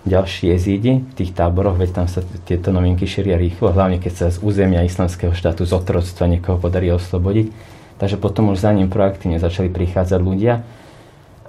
ďalší 0.05 0.45
jezídi 0.53 0.93
v 1.03 1.13
tých 1.17 1.33
táboroch, 1.33 1.81
veď 1.81 1.91
tam 2.05 2.07
sa 2.07 2.21
tieto 2.45 2.69
novinky 2.69 3.09
šíria 3.09 3.41
rýchlo, 3.41 3.73
hlavne 3.73 3.97
keď 3.97 4.13
sa 4.13 4.27
z 4.29 4.39
územia 4.45 4.85
islamského 4.85 5.33
štátu 5.33 5.65
z 5.65 5.73
otroctva 5.73 6.29
niekoho 6.29 6.61
podarí 6.61 6.93
oslobodiť. 6.93 7.49
Takže 7.97 8.19
potom 8.19 8.51
už 8.51 8.61
za 8.61 8.75
ním 8.75 8.91
proaktívne 8.91 9.39
začali 9.39 9.71
prichádzať 9.71 10.21
ľudia 10.21 10.67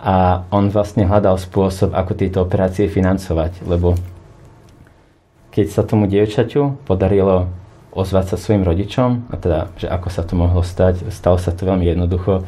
a 0.03 0.45
on 0.51 0.67
vlastne 0.69 1.07
hľadal 1.07 1.39
spôsob, 1.39 1.95
ako 1.95 2.11
tieto 2.13 2.43
operácie 2.43 2.91
financovať, 2.91 3.63
lebo 3.65 3.95
keď 5.53 5.65
sa 5.69 5.81
tomu 5.85 6.05
dievčaťu 6.09 6.83
podarilo 6.85 7.49
ozvať 7.93 8.33
sa 8.33 8.37
svojim 8.41 8.65
rodičom, 8.65 9.29
a 9.29 9.35
teda, 9.37 9.69
že 9.77 9.85
ako 9.85 10.07
sa 10.09 10.25
to 10.25 10.33
mohlo 10.33 10.65
stať, 10.65 11.13
stalo 11.13 11.37
sa 11.37 11.53
to 11.53 11.65
veľmi 11.69 11.85
jednoducho, 11.85 12.41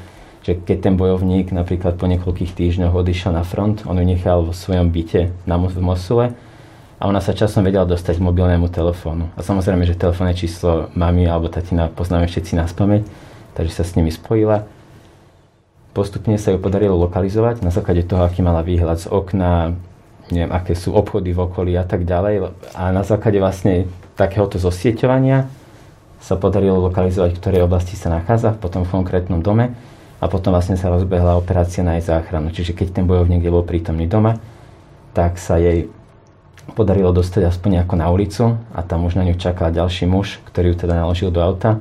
že 0.46 0.54
keď 0.54 0.78
ten 0.78 0.94
bojovník 0.94 1.50
napríklad 1.50 1.98
po 1.98 2.06
niekoľkých 2.06 2.54
týždňoch 2.54 2.94
odišiel 2.94 3.34
na 3.34 3.42
front, 3.42 3.82
on 3.90 3.98
ju 3.98 4.06
nechal 4.06 4.46
vo 4.46 4.54
svojom 4.54 4.94
byte 4.94 5.34
na, 5.50 5.58
v 5.58 5.82
Mosule 5.82 6.38
a 7.02 7.10
ona 7.10 7.18
sa 7.18 7.34
časom 7.34 7.66
vedela 7.66 7.90
dostať 7.90 8.22
k 8.22 8.26
mobilnému 8.30 8.70
telefónu. 8.70 9.34
A 9.34 9.42
samozrejme, 9.42 9.90
že 9.90 9.98
telefónne 9.98 10.38
číslo 10.38 10.94
mami 10.94 11.26
alebo 11.26 11.50
tatina 11.50 11.90
poznáme 11.90 12.30
všetci 12.30 12.62
na 12.62 12.70
spameť, 12.70 13.10
takže 13.58 13.74
sa 13.74 13.84
s 13.90 13.98
nimi 13.98 14.14
spojila. 14.14 14.70
Postupne 15.98 16.38
sa 16.38 16.54
ju 16.54 16.62
podarilo 16.62 16.94
lokalizovať 16.94 17.66
na 17.66 17.74
základe 17.74 18.06
toho, 18.06 18.22
aký 18.22 18.46
mala 18.46 18.62
výhľad 18.62 19.02
z 19.02 19.10
okna, 19.10 19.74
neviem, 20.30 20.54
aké 20.54 20.78
sú 20.78 20.94
obchody 20.94 21.34
v 21.34 21.42
okolí 21.42 21.74
a 21.74 21.90
tak 21.90 22.06
ďalej. 22.06 22.54
A 22.78 22.94
na 22.94 23.02
základe 23.02 23.42
vlastne 23.42 23.90
takéhoto 24.14 24.62
zosieťovania 24.62 25.50
sa 26.22 26.38
podarilo 26.38 26.78
lokalizovať, 26.86 27.34
v 27.34 27.40
ktorej 27.42 27.66
oblasti 27.66 27.98
sa 27.98 28.14
nachádza, 28.14 28.54
v 28.54 28.70
tom 28.70 28.86
konkrétnom 28.86 29.42
dome 29.42 29.74
a 30.20 30.26
potom 30.32 30.56
vlastne 30.56 30.80
sa 30.80 30.92
rozbehla 30.92 31.36
operácia 31.36 31.84
na 31.84 32.00
jej 32.00 32.08
záchranu. 32.08 32.50
Čiže 32.52 32.72
keď 32.72 33.02
ten 33.02 33.06
bojovník 33.06 33.44
bol 33.52 33.68
prítomný 33.68 34.08
doma, 34.08 34.40
tak 35.16 35.40
sa 35.40 35.60
jej 35.60 35.88
podarilo 36.74 37.14
dostať 37.14 37.46
aspoň 37.46 37.70
nejako 37.80 37.96
na 37.96 38.08
ulicu 38.10 38.44
a 38.74 38.80
tam 38.82 39.06
už 39.06 39.16
na 39.16 39.24
ňu 39.28 39.38
čakal 39.38 39.70
ďalší 39.70 40.10
muž, 40.10 40.42
ktorý 40.50 40.74
ju 40.74 40.88
teda 40.88 40.98
naložil 40.98 41.30
do 41.30 41.40
auta. 41.40 41.78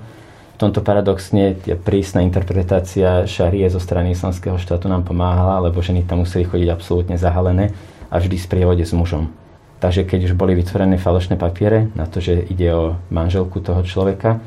V 0.54 0.58
tomto 0.60 0.86
paradoxne 0.86 1.58
prísna 1.82 2.22
interpretácia 2.22 3.26
šarie 3.26 3.66
zo 3.66 3.82
strany 3.82 4.14
islamského 4.14 4.54
štátu 4.54 4.86
nám 4.86 5.02
pomáhala, 5.02 5.58
lebo 5.64 5.82
ženy 5.82 6.06
tam 6.06 6.22
museli 6.22 6.46
chodiť 6.46 6.68
absolútne 6.70 7.18
zahalené 7.18 7.74
a 8.06 8.22
vždy 8.22 8.38
v 8.38 8.46
sprievode 8.46 8.84
s 8.86 8.94
mužom. 8.94 9.34
Takže 9.82 10.06
keď 10.06 10.30
už 10.30 10.38
boli 10.38 10.54
vytvorené 10.54 10.94
falošné 10.94 11.34
papiere 11.34 11.90
na 11.98 12.06
to, 12.06 12.22
že 12.22 12.46
ide 12.46 12.70
o 12.70 12.94
manželku 13.10 13.58
toho 13.58 13.82
človeka, 13.82 14.38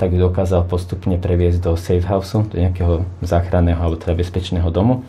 tak 0.00 0.16
ju 0.16 0.18
dokázal 0.24 0.64
postupne 0.64 1.20
previesť 1.20 1.60
do 1.60 1.76
safe 1.76 2.08
house, 2.08 2.32
do 2.32 2.56
nejakého 2.56 3.04
záchranného 3.20 3.76
alebo 3.76 4.00
teda 4.00 4.16
bezpečného 4.16 4.72
domu, 4.72 5.04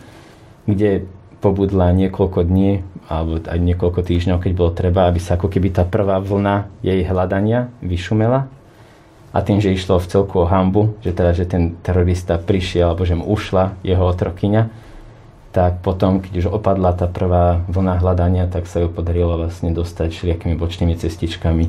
kde 0.68 1.08
pobudla 1.40 1.96
niekoľko 1.96 2.44
dní 2.44 2.84
alebo 3.08 3.40
aj 3.40 3.56
niekoľko 3.56 4.04
týždňov, 4.04 4.44
keď 4.44 4.52
bolo 4.52 4.70
treba, 4.76 5.08
aby 5.08 5.16
sa 5.16 5.40
ako 5.40 5.48
keby 5.48 5.72
tá 5.72 5.88
prvá 5.88 6.20
vlna 6.20 6.68
jej 6.84 7.00
hľadania 7.08 7.72
vyšumela. 7.80 8.52
A 9.32 9.40
tým, 9.40 9.64
že 9.64 9.72
išlo 9.72 9.96
v 9.96 10.12
celku 10.12 10.44
o 10.44 10.46
hambu, 10.46 10.92
že 11.00 11.16
teda, 11.16 11.32
že 11.32 11.48
ten 11.48 11.72
terorista 11.80 12.36
prišiel 12.36 12.92
alebo 12.92 13.08
že 13.08 13.16
mu 13.16 13.24
ušla 13.32 13.80
jeho 13.80 14.04
otrokyňa, 14.04 14.68
tak 15.56 15.80
potom, 15.80 16.20
keď 16.20 16.32
už 16.44 16.46
opadla 16.52 16.92
tá 16.92 17.08
prvá 17.08 17.64
vlna 17.64 17.96
hľadania, 17.96 18.44
tak 18.44 18.68
sa 18.68 18.84
ju 18.84 18.92
podarilo 18.92 19.40
vlastne 19.40 19.72
dostať 19.72 20.12
všelijakými 20.12 20.52
bočnými 20.52 20.94
cestičkami 21.00 21.64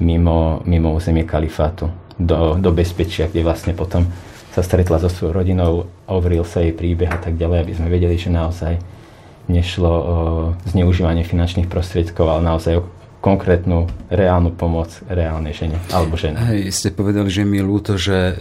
mimo, 0.00 0.64
mimo 0.64 0.96
územie 0.96 1.28
kalifátu 1.28 1.92
do, 2.18 2.56
do 2.58 2.70
bezpečia, 2.70 3.26
kde 3.26 3.42
vlastne 3.42 3.72
potom 3.74 4.06
sa 4.54 4.62
stretla 4.62 5.02
so 5.02 5.10
svojou 5.10 5.34
rodinou, 5.34 5.90
overil 6.06 6.46
sa 6.46 6.62
jej 6.62 6.70
príbeh 6.70 7.10
a 7.10 7.18
tak 7.18 7.34
ďalej, 7.34 7.58
aby 7.66 7.72
sme 7.74 7.88
vedeli, 7.90 8.14
že 8.14 8.30
naozaj 8.30 8.78
nešlo 9.50 9.92
o 9.92 10.16
zneužívanie 10.70 11.26
finančných 11.26 11.66
prostriedkov, 11.68 12.30
ale 12.30 12.46
naozaj 12.46 12.80
o 12.80 12.86
konkrétnu 13.18 13.88
reálnu 14.12 14.52
pomoc 14.52 14.92
reálnej 15.08 15.56
žene 15.56 15.80
alebo 15.90 16.14
žene. 16.14 16.36
Hej, 16.54 16.76
ste 16.76 16.88
povedali, 16.92 17.32
že 17.32 17.48
mi 17.48 17.56
je 17.56 17.64
ľúto, 17.64 17.96
že 17.96 18.14
e, 18.14 18.32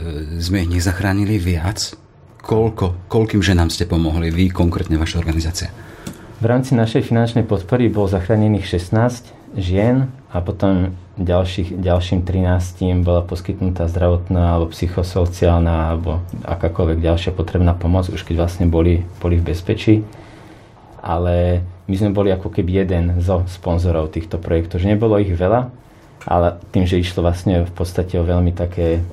sme 0.44 0.68
ich 0.68 0.70
nezachránili 0.70 1.40
viac. 1.40 1.96
Koľko, 2.44 3.08
koľkým 3.08 3.40
ženám 3.40 3.72
ste 3.72 3.88
pomohli 3.88 4.28
vy, 4.28 4.52
konkrétne 4.52 5.00
vaša 5.00 5.24
organizácia? 5.24 5.72
V 6.44 6.46
rámci 6.52 6.76
našej 6.76 7.08
finančnej 7.08 7.48
podpory 7.48 7.88
bolo 7.88 8.12
zachránených 8.12 8.68
16 8.92 9.56
žien 9.56 10.12
a 10.34 10.42
potom 10.42 10.98
ďalších, 11.22 11.78
ďalším 11.78 12.26
13 12.26 13.06
bola 13.06 13.22
poskytnutá 13.22 13.86
zdravotná 13.86 14.58
alebo 14.58 14.74
psychosociálna 14.74 15.94
alebo 15.94 16.26
akákoľvek 16.42 17.06
ďalšia 17.06 17.32
potrebná 17.38 17.78
pomoc, 17.78 18.10
už 18.10 18.26
keď 18.26 18.42
vlastne 18.42 18.66
boli, 18.66 19.06
boli 19.22 19.38
v 19.38 19.54
bezpečí. 19.54 20.02
Ale 21.06 21.62
my 21.86 21.96
sme 22.00 22.16
boli 22.18 22.34
ako 22.34 22.50
keby 22.50 22.82
jeden 22.82 23.22
zo 23.22 23.46
sponzorov 23.46 24.10
týchto 24.10 24.42
projektov, 24.42 24.82
že 24.82 24.90
nebolo 24.90 25.22
ich 25.22 25.30
veľa, 25.30 25.70
ale 26.26 26.58
tým, 26.74 26.90
že 26.90 26.98
išlo 26.98 27.22
vlastne 27.22 27.70
v 27.70 27.74
podstate 27.76 28.18
o 28.18 28.26
veľmi 28.26 28.56
také 28.58 29.06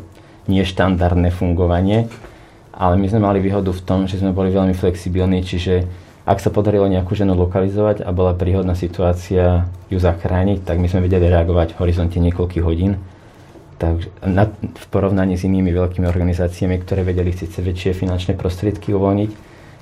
neštandardné 0.49 1.37
fungovanie, 1.37 2.09
ale 2.73 2.97
my 2.97 3.07
sme 3.13 3.21
mali 3.21 3.45
výhodu 3.45 3.69
v 3.69 3.85
tom, 3.85 4.09
že 4.09 4.17
sme 4.17 4.33
boli 4.33 4.49
veľmi 4.49 4.73
flexibilní, 4.73 5.45
čiže 5.45 5.85
ak 6.29 6.39
sa 6.39 6.53
podarilo 6.53 6.85
nejakú 6.87 7.17
ženu 7.17 7.33
lokalizovať 7.33 8.05
a 8.05 8.11
bola 8.13 8.37
príhodná 8.37 8.77
situácia 8.77 9.67
ju 9.89 9.99
zachrániť, 9.99 10.69
tak 10.69 10.77
my 10.77 10.87
sme 10.87 11.05
vedeli 11.05 11.33
reagovať 11.33 11.75
v 11.75 11.81
horizonte 11.81 12.21
niekoľkých 12.21 12.65
hodín. 12.65 13.01
Takže 13.81 14.13
na, 14.29 14.45
v 14.53 14.87
porovnaní 14.93 15.41
s 15.41 15.49
inými 15.49 15.73
veľkými 15.73 16.05
organizáciami, 16.05 16.77
ktoré 16.85 17.01
vedeli 17.01 17.33
síce 17.33 17.65
väčšie 17.65 17.97
finančné 17.97 18.37
prostriedky 18.37 18.93
uvoľniť, 18.93 19.31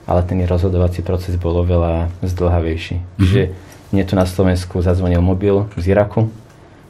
ale 0.07 0.21
ten 0.23 0.39
rozhodovací 0.47 1.03
proces 1.03 1.35
bol 1.35 1.59
oveľa 1.67 2.07
zdlhavejší. 2.23 2.97
Mm-hmm. 2.97 3.19
Čiže 3.19 3.43
mne 3.91 4.05
tu 4.07 4.15
na 4.15 4.25
Slovensku 4.25 4.79
zazvonil 4.79 5.19
mobil 5.19 5.67
z 5.75 5.91
Iraku, 5.91 6.31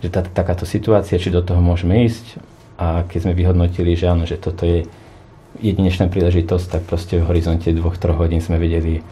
že 0.04 0.12
tá, 0.12 0.20
takáto 0.22 0.68
situácia, 0.68 1.18
či 1.18 1.32
do 1.32 1.40
toho 1.40 1.58
môžeme 1.58 2.04
ísť. 2.04 2.38
A 2.78 3.02
keď 3.08 3.26
sme 3.26 3.34
vyhodnotili, 3.34 3.98
že 3.98 4.06
áno, 4.06 4.22
že 4.28 4.38
toto 4.38 4.62
je 4.62 4.86
jedinečná 5.58 6.06
príležitosť, 6.06 6.66
tak 6.70 6.82
proste 6.86 7.18
v 7.18 7.26
horizonte 7.26 7.72
dvoch, 7.74 7.98
troch 7.98 8.20
hodín 8.20 8.38
sme 8.38 8.60
vedeli 8.60 9.02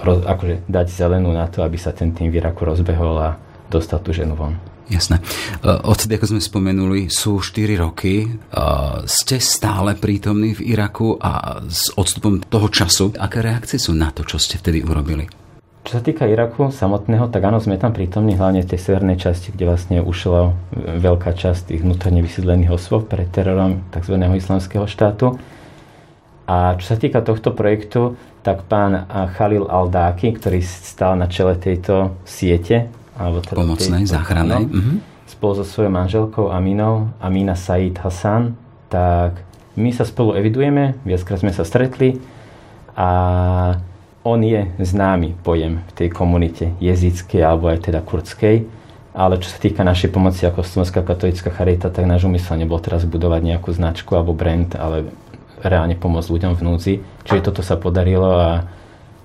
roz, 0.00 0.24
akože 0.24 0.68
dať 0.68 0.86
zelenú 0.88 1.32
na 1.32 1.48
to, 1.48 1.64
aby 1.64 1.76
sa 1.80 1.92
ten 1.92 2.12
tým 2.12 2.30
v 2.30 2.38
Iraku 2.38 2.64
rozbehol 2.68 3.16
a 3.18 3.28
dostal 3.68 4.00
tú 4.00 4.12
ženu 4.12 4.36
von. 4.36 4.56
Jasné. 4.88 5.20
E, 5.20 5.68
odtedy, 5.84 6.16
ako 6.16 6.26
sme 6.32 6.40
spomenuli, 6.40 7.00
sú 7.12 7.44
4 7.44 7.76
roky. 7.76 8.24
E, 8.24 8.28
ste 9.04 9.36
stále 9.36 9.92
prítomní 10.00 10.56
v 10.56 10.72
Iraku 10.72 11.20
a 11.20 11.60
s 11.68 11.92
odstupom 11.92 12.40
toho 12.40 12.72
času, 12.72 13.12
aké 13.20 13.44
reakcie 13.44 13.76
sú 13.76 13.92
na 13.92 14.08
to, 14.08 14.24
čo 14.24 14.40
ste 14.40 14.56
vtedy 14.56 14.80
urobili? 14.80 15.28
Čo 15.84 16.00
sa 16.00 16.04
týka 16.04 16.28
Iraku 16.28 16.72
samotného, 16.72 17.28
tak 17.32 17.48
áno, 17.48 17.60
sme 17.60 17.80
tam 17.80 17.96
prítomní 17.96 18.36
hlavne 18.36 18.64
v 18.64 18.70
tej 18.76 18.80
severnej 18.80 19.16
časti, 19.20 19.52
kde 19.52 19.68
vlastne 19.68 19.98
ušla 20.04 20.52
veľká 21.00 21.32
časť 21.32 21.72
tých 21.72 21.80
vnútorne 21.84 22.20
vysídlených 22.24 22.72
osôb 22.72 23.08
pred 23.08 23.28
terorom 23.28 23.84
tzv. 23.92 24.20
islamského 24.20 24.84
štátu. 24.84 25.36
A 26.48 26.76
čo 26.80 26.92
sa 26.92 26.96
týka 26.96 27.20
tohto 27.20 27.52
projektu, 27.52 28.16
tak 28.48 28.64
pán 28.64 29.04
Khalil 29.36 29.68
Aldáky, 29.68 30.32
ktorý 30.32 30.64
stál 30.64 31.20
na 31.20 31.28
čele 31.28 31.52
tejto 31.60 32.16
siete, 32.24 32.88
alebo 33.12 33.44
teda 33.44 33.60
pomocnej, 33.60 34.08
tej, 34.08 34.16
záchrannej, 34.16 34.64
mm-hmm. 34.64 34.96
spolu 35.28 35.52
so 35.60 35.64
svojou 35.68 35.92
manželkou 35.92 36.48
Aminou, 36.48 37.12
Amina 37.20 37.52
Said 37.52 38.00
Hassan, 38.00 38.56
tak 38.88 39.36
my 39.76 39.92
sa 39.92 40.08
spolu 40.08 40.32
evidujeme, 40.32 40.96
viackrát 41.04 41.44
sme 41.44 41.52
sa 41.52 41.60
stretli 41.60 42.16
a 42.96 43.10
on 44.24 44.40
je 44.40 44.64
známy 44.80 45.36
pojem 45.44 45.84
v 45.84 45.92
tej 45.92 46.08
komunite 46.08 46.72
jezickej 46.80 47.44
alebo 47.44 47.68
aj 47.68 47.92
teda 47.92 48.00
kurdskej, 48.00 48.64
ale 49.12 49.36
čo 49.44 49.52
sa 49.52 49.60
týka 49.60 49.84
našej 49.84 50.08
pomoci 50.08 50.48
ako 50.48 50.64
Slovenská 50.64 51.04
katolická 51.04 51.52
charita, 51.52 51.92
tak 51.92 52.08
náš 52.08 52.24
úmysel 52.24 52.56
nebol 52.56 52.80
teraz 52.80 53.04
budovať 53.04 53.44
nejakú 53.44 53.76
značku 53.76 54.16
alebo 54.16 54.32
brand, 54.32 54.72
ale 54.72 55.12
reálne 55.62 55.98
pomôcť 55.98 56.30
ľuďom 56.30 56.52
v 56.54 56.64
núdzi. 56.64 56.94
Čiže 57.26 57.44
toto 57.44 57.62
sa 57.62 57.78
podarilo 57.78 58.30
a 58.38 58.64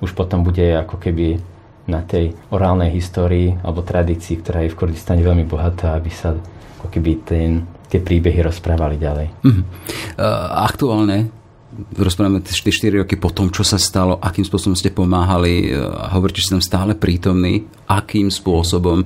už 0.03 0.11
potom 0.17 0.43
bude 0.43 0.63
ako 0.75 0.99
keby 0.99 1.39
na 1.87 1.99
tej 2.03 2.31
orálnej 2.51 2.91
histórii 2.95 3.51
alebo 3.59 3.83
tradícii, 3.83 4.39
ktorá 4.39 4.63
je 4.63 4.71
v 4.71 4.77
Kurdistane 4.79 5.19
veľmi 5.19 5.43
bohatá, 5.43 5.95
aby 5.99 6.11
sa 6.11 6.35
ako 6.79 6.87
keby 6.87 7.11
ten, 7.27 7.63
tie 7.91 7.99
príbehy 7.99 8.43
rozprávali 8.43 8.95
ďalej. 8.95 9.27
Mm-hmm. 9.43 9.65
Uh, 10.15 10.47
aktuálne 10.63 11.31
rozprávame 11.97 12.45
4, 12.45 12.53
4 12.53 13.01
roky 13.01 13.17
po 13.17 13.33
tom, 13.33 13.49
čo 13.49 13.65
sa 13.65 13.81
stalo, 13.81 14.21
akým 14.21 14.45
spôsobom 14.45 14.77
ste 14.77 14.93
pomáhali, 14.93 15.73
hovoríte, 16.13 16.37
že 16.37 16.45
ste 16.45 16.55
tam 16.61 16.65
stále 16.65 16.93
prítomní, 16.93 17.65
akým 17.89 18.29
spôsobom, 18.29 19.01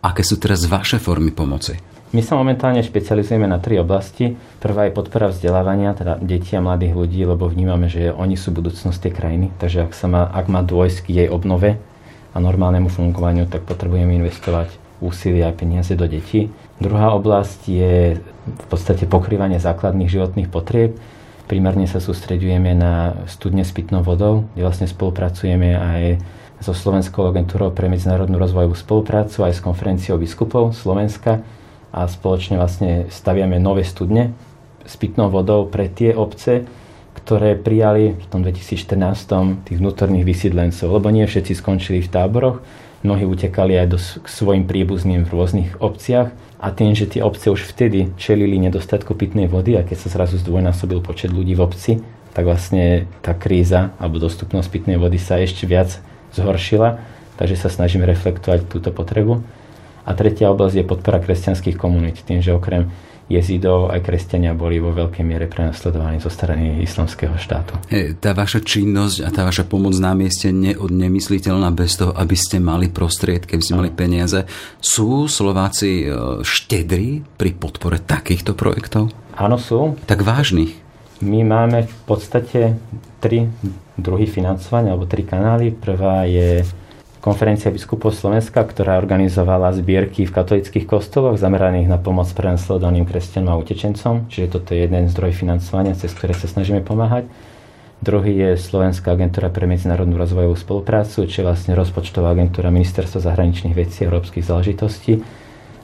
aké 0.00 0.24
sú 0.24 0.40
teraz 0.40 0.64
vaše 0.64 0.96
formy 0.96 1.36
pomoci? 1.36 1.76
My 2.08 2.24
sa 2.24 2.40
momentálne 2.40 2.80
špecializujeme 2.80 3.44
na 3.44 3.60
tri 3.60 3.76
oblasti. 3.76 4.32
Prvá 4.64 4.88
je 4.88 4.96
podpora 4.96 5.28
vzdelávania, 5.28 5.92
teda 5.92 6.16
detí 6.16 6.56
a 6.56 6.64
mladých 6.64 6.96
ľudí, 6.96 7.20
lebo 7.28 7.44
vnímame, 7.52 7.92
že 7.92 8.16
oni 8.16 8.32
sú 8.32 8.48
budúcnosť 8.56 8.96
tej 8.96 9.12
krajiny. 9.12 9.46
Takže 9.60 9.84
ak, 9.84 9.92
sa 9.92 10.08
má, 10.08 10.24
ak 10.24 10.48
má 10.48 10.64
dôjsť 10.64 11.04
k 11.04 11.08
jej 11.12 11.28
obnove 11.28 11.76
a 12.32 12.36
normálnemu 12.40 12.88
fungovaniu, 12.88 13.44
tak 13.44 13.68
potrebujeme 13.68 14.16
investovať 14.24 14.72
úsilie 15.04 15.44
a 15.44 15.52
peniaze 15.52 15.92
do 15.92 16.08
detí. 16.08 16.48
Druhá 16.80 17.12
oblasť 17.12 17.60
je 17.68 18.16
v 18.48 18.66
podstate 18.72 19.04
pokrývanie 19.04 19.60
základných 19.60 20.08
životných 20.08 20.48
potrieb. 20.48 20.96
Primárne 21.44 21.84
sa 21.84 22.00
sústredujeme 22.00 22.72
na 22.72 23.20
studne 23.28 23.68
s 23.68 23.72
pitnou 23.76 24.00
vodou, 24.00 24.48
kde 24.56 24.64
vlastne 24.64 24.88
spolupracujeme 24.88 25.76
aj 25.76 26.02
so 26.64 26.72
Slovenskou 26.72 27.28
agentúrou 27.28 27.68
pre 27.70 27.92
medzinárodnú 27.92 28.40
rozvojovú 28.40 28.74
spoluprácu, 28.74 29.44
aj 29.44 29.60
s 29.60 29.64
konferenciou 29.64 30.16
biskupov 30.16 30.72
Slovenska, 30.72 31.44
a 31.92 32.04
spoločne 32.04 32.60
vlastne 32.60 33.08
staviame 33.08 33.56
nové 33.56 33.84
studne 33.84 34.36
s 34.84 34.96
pitnou 34.96 35.28
vodou 35.28 35.68
pre 35.68 35.88
tie 35.88 36.16
obce, 36.16 36.64
ktoré 37.16 37.58
prijali 37.58 38.16
v 38.16 38.26
tom 38.30 38.40
2014 38.40 39.68
tých 39.68 39.76
vnútorných 39.76 40.24
vysídlencov, 40.24 40.88
lebo 40.88 41.12
nie 41.12 41.28
všetci 41.28 41.60
skončili 41.60 42.00
v 42.00 42.08
táboroch, 42.08 42.64
mnohí 43.04 43.28
utekali 43.28 43.78
aj 43.78 43.86
do, 43.90 43.98
k 43.98 44.26
svojim 44.26 44.64
príbuzným 44.64 45.28
v 45.28 45.32
rôznych 45.32 45.70
obciach 45.78 46.32
a 46.58 46.68
tým, 46.74 46.96
že 46.96 47.06
tie 47.06 47.22
obce 47.22 47.52
už 47.52 47.68
vtedy 47.68 48.10
čelili 48.18 48.58
nedostatku 48.58 49.14
pitnej 49.14 49.46
vody 49.46 49.78
a 49.78 49.86
keď 49.86 49.96
sa 50.06 50.08
zrazu 50.08 50.40
zdvojnásobil 50.40 50.98
počet 51.04 51.30
ľudí 51.30 51.54
v 51.54 51.62
obci, 51.62 51.92
tak 52.34 52.46
vlastne 52.46 53.06
tá 53.22 53.34
kríza 53.34 53.94
alebo 53.98 54.22
dostupnosť 54.22 54.68
pitnej 54.70 54.98
vody 54.98 55.18
sa 55.18 55.38
ešte 55.38 55.66
viac 55.66 56.02
zhoršila, 56.34 56.98
takže 57.38 57.56
sa 57.58 57.70
snažíme 57.70 58.06
reflektovať 58.06 58.66
túto 58.66 58.90
potrebu. 58.90 59.42
A 60.08 60.16
tretia 60.16 60.48
oblasť 60.48 60.80
je 60.80 60.88
podpora 60.88 61.20
kresťanských 61.20 61.76
komunít, 61.76 62.24
tým, 62.24 62.40
že 62.40 62.56
okrem 62.56 62.88
jezidov 63.28 63.92
aj 63.92 64.00
kresťania 64.08 64.56
boli 64.56 64.80
vo 64.80 64.88
veľkej 64.96 65.20
miere 65.20 65.44
prenasledovaní 65.44 66.16
zo 66.16 66.32
strany 66.32 66.80
islamského 66.80 67.36
štátu. 67.36 67.76
Hey, 67.92 68.16
tá 68.16 68.32
vaša 68.32 68.64
činnosť 68.64 69.20
a 69.20 69.28
tá 69.28 69.44
vaša 69.44 69.68
pomoc 69.68 69.92
na 70.00 70.16
mieste 70.16 70.48
je 70.48 70.72
nemysliteľná 70.80 71.68
bez 71.76 72.00
toho, 72.00 72.16
aby 72.16 72.32
ste 72.32 72.56
mali 72.56 72.88
prostriedky, 72.88 73.52
aby 73.52 73.64
ste 73.64 73.76
mali 73.76 73.92
peniaze. 73.92 74.48
Sú 74.80 75.28
Slováci 75.28 76.08
e, 76.08 76.40
štedrí 76.40 77.20
pri 77.36 77.52
podpore 77.52 78.00
takýchto 78.00 78.56
projektov? 78.56 79.12
Áno, 79.36 79.60
sú. 79.60 79.92
Tak 80.08 80.24
vážnych? 80.24 80.72
My 81.20 81.44
máme 81.44 81.84
v 81.84 81.96
podstate 82.08 82.80
tri 83.20 83.44
druhy 83.98 84.24
financovania, 84.24 84.96
alebo 84.96 85.04
tri 85.04 85.28
kanály. 85.28 85.74
Prvá 85.74 86.24
je 86.24 86.64
konferencia 87.28 87.68
biskupov 87.68 88.16
Slovenska, 88.16 88.64
ktorá 88.64 88.96
organizovala 88.96 89.76
zbierky 89.76 90.24
v 90.24 90.32
katolických 90.32 90.88
kostoloch 90.88 91.36
zameraných 91.36 91.84
na 91.84 92.00
pomoc 92.00 92.24
prenasledovaným 92.32 93.04
kresťanom 93.04 93.52
a 93.52 93.60
utečencom, 93.60 94.32
čiže 94.32 94.56
toto 94.56 94.72
je 94.72 94.88
jeden 94.88 95.12
zdroj 95.12 95.36
financovania, 95.36 95.92
cez 95.92 96.16
ktoré 96.16 96.32
sa 96.32 96.48
snažíme 96.48 96.80
pomáhať. 96.80 97.28
Druhý 98.00 98.32
je 98.32 98.50
Slovenská 98.56 99.12
agentúra 99.12 99.52
pre 99.52 99.68
medzinárodnú 99.68 100.16
rozvojovú 100.16 100.56
spoluprácu, 100.56 101.28
čo 101.28 101.44
je 101.44 101.48
vlastne 101.52 101.76
rozpočtová 101.76 102.32
agentúra 102.32 102.72
Ministerstva 102.72 103.20
zahraničných 103.20 103.76
vecí 103.76 104.02
a 104.02 104.08
európskych 104.08 104.48
záležitostí. 104.48 105.20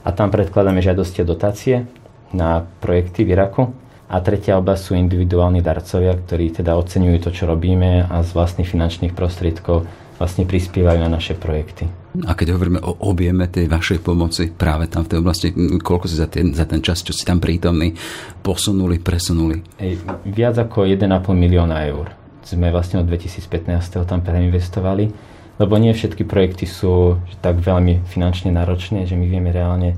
A 0.01 0.09
tam 0.17 0.33
predkladáme 0.33 0.81
žiadosti 0.81 1.21
o 1.21 1.29
dotácie 1.29 1.85
na 2.33 2.65
projekty 2.81 3.27
v 3.27 3.37
Iraku. 3.37 3.63
A 4.09 4.23
tretia 4.23 4.57
oblasť 4.63 4.81
sú 4.81 4.93
individuálni 4.95 5.59
darcovia, 5.59 6.15
ktorí 6.15 6.55
teda 6.55 6.79
oceňujú 6.79 7.19
to, 7.19 7.31
čo 7.35 7.51
robíme 7.51 8.07
a 8.07 8.23
z 8.23 8.31
vlastných 8.31 8.69
finančných 8.71 9.13
prostriedkov 9.13 10.04
vlastne 10.19 10.47
prispievajú 10.47 10.99
na 11.03 11.11
naše 11.11 11.35
projekty. 11.35 11.91
A 12.23 12.39
keď 12.39 12.55
hovoríme 12.55 12.79
o 12.79 13.11
objeme 13.11 13.51
tej 13.51 13.67
vašej 13.67 13.99
pomoci 13.99 14.55
práve 14.55 14.87
tam 14.87 15.03
v 15.03 15.11
tej 15.11 15.19
oblasti, 15.19 15.49
koľko 15.83 16.07
si 16.07 16.15
za 16.15 16.31
ten, 16.31 16.55
za 16.55 16.63
ten 16.63 16.79
čas, 16.79 17.03
čo 17.03 17.11
si 17.11 17.27
tam 17.27 17.43
prítomný, 17.43 17.91
posunuli, 18.39 19.03
presunuli? 19.03 19.83
Ej, 19.83 19.99
viac 20.23 20.55
ako 20.55 20.87
1,5 20.87 21.11
milióna 21.35 21.83
eur 21.91 22.15
sme 22.45 22.69
vlastne 22.71 23.01
od 23.01 23.09
2015. 23.09 24.05
tam 24.05 24.21
preinvestovali, 24.21 25.11
lebo 25.57 25.75
nie 25.81 25.97
všetky 25.97 26.29
projekty 26.29 26.69
sú 26.69 27.19
tak 27.41 27.59
veľmi 27.59 28.05
finančne 28.07 28.53
náročné, 28.53 29.09
že 29.09 29.17
my 29.17 29.27
vieme 29.27 29.51
reálne 29.51 29.97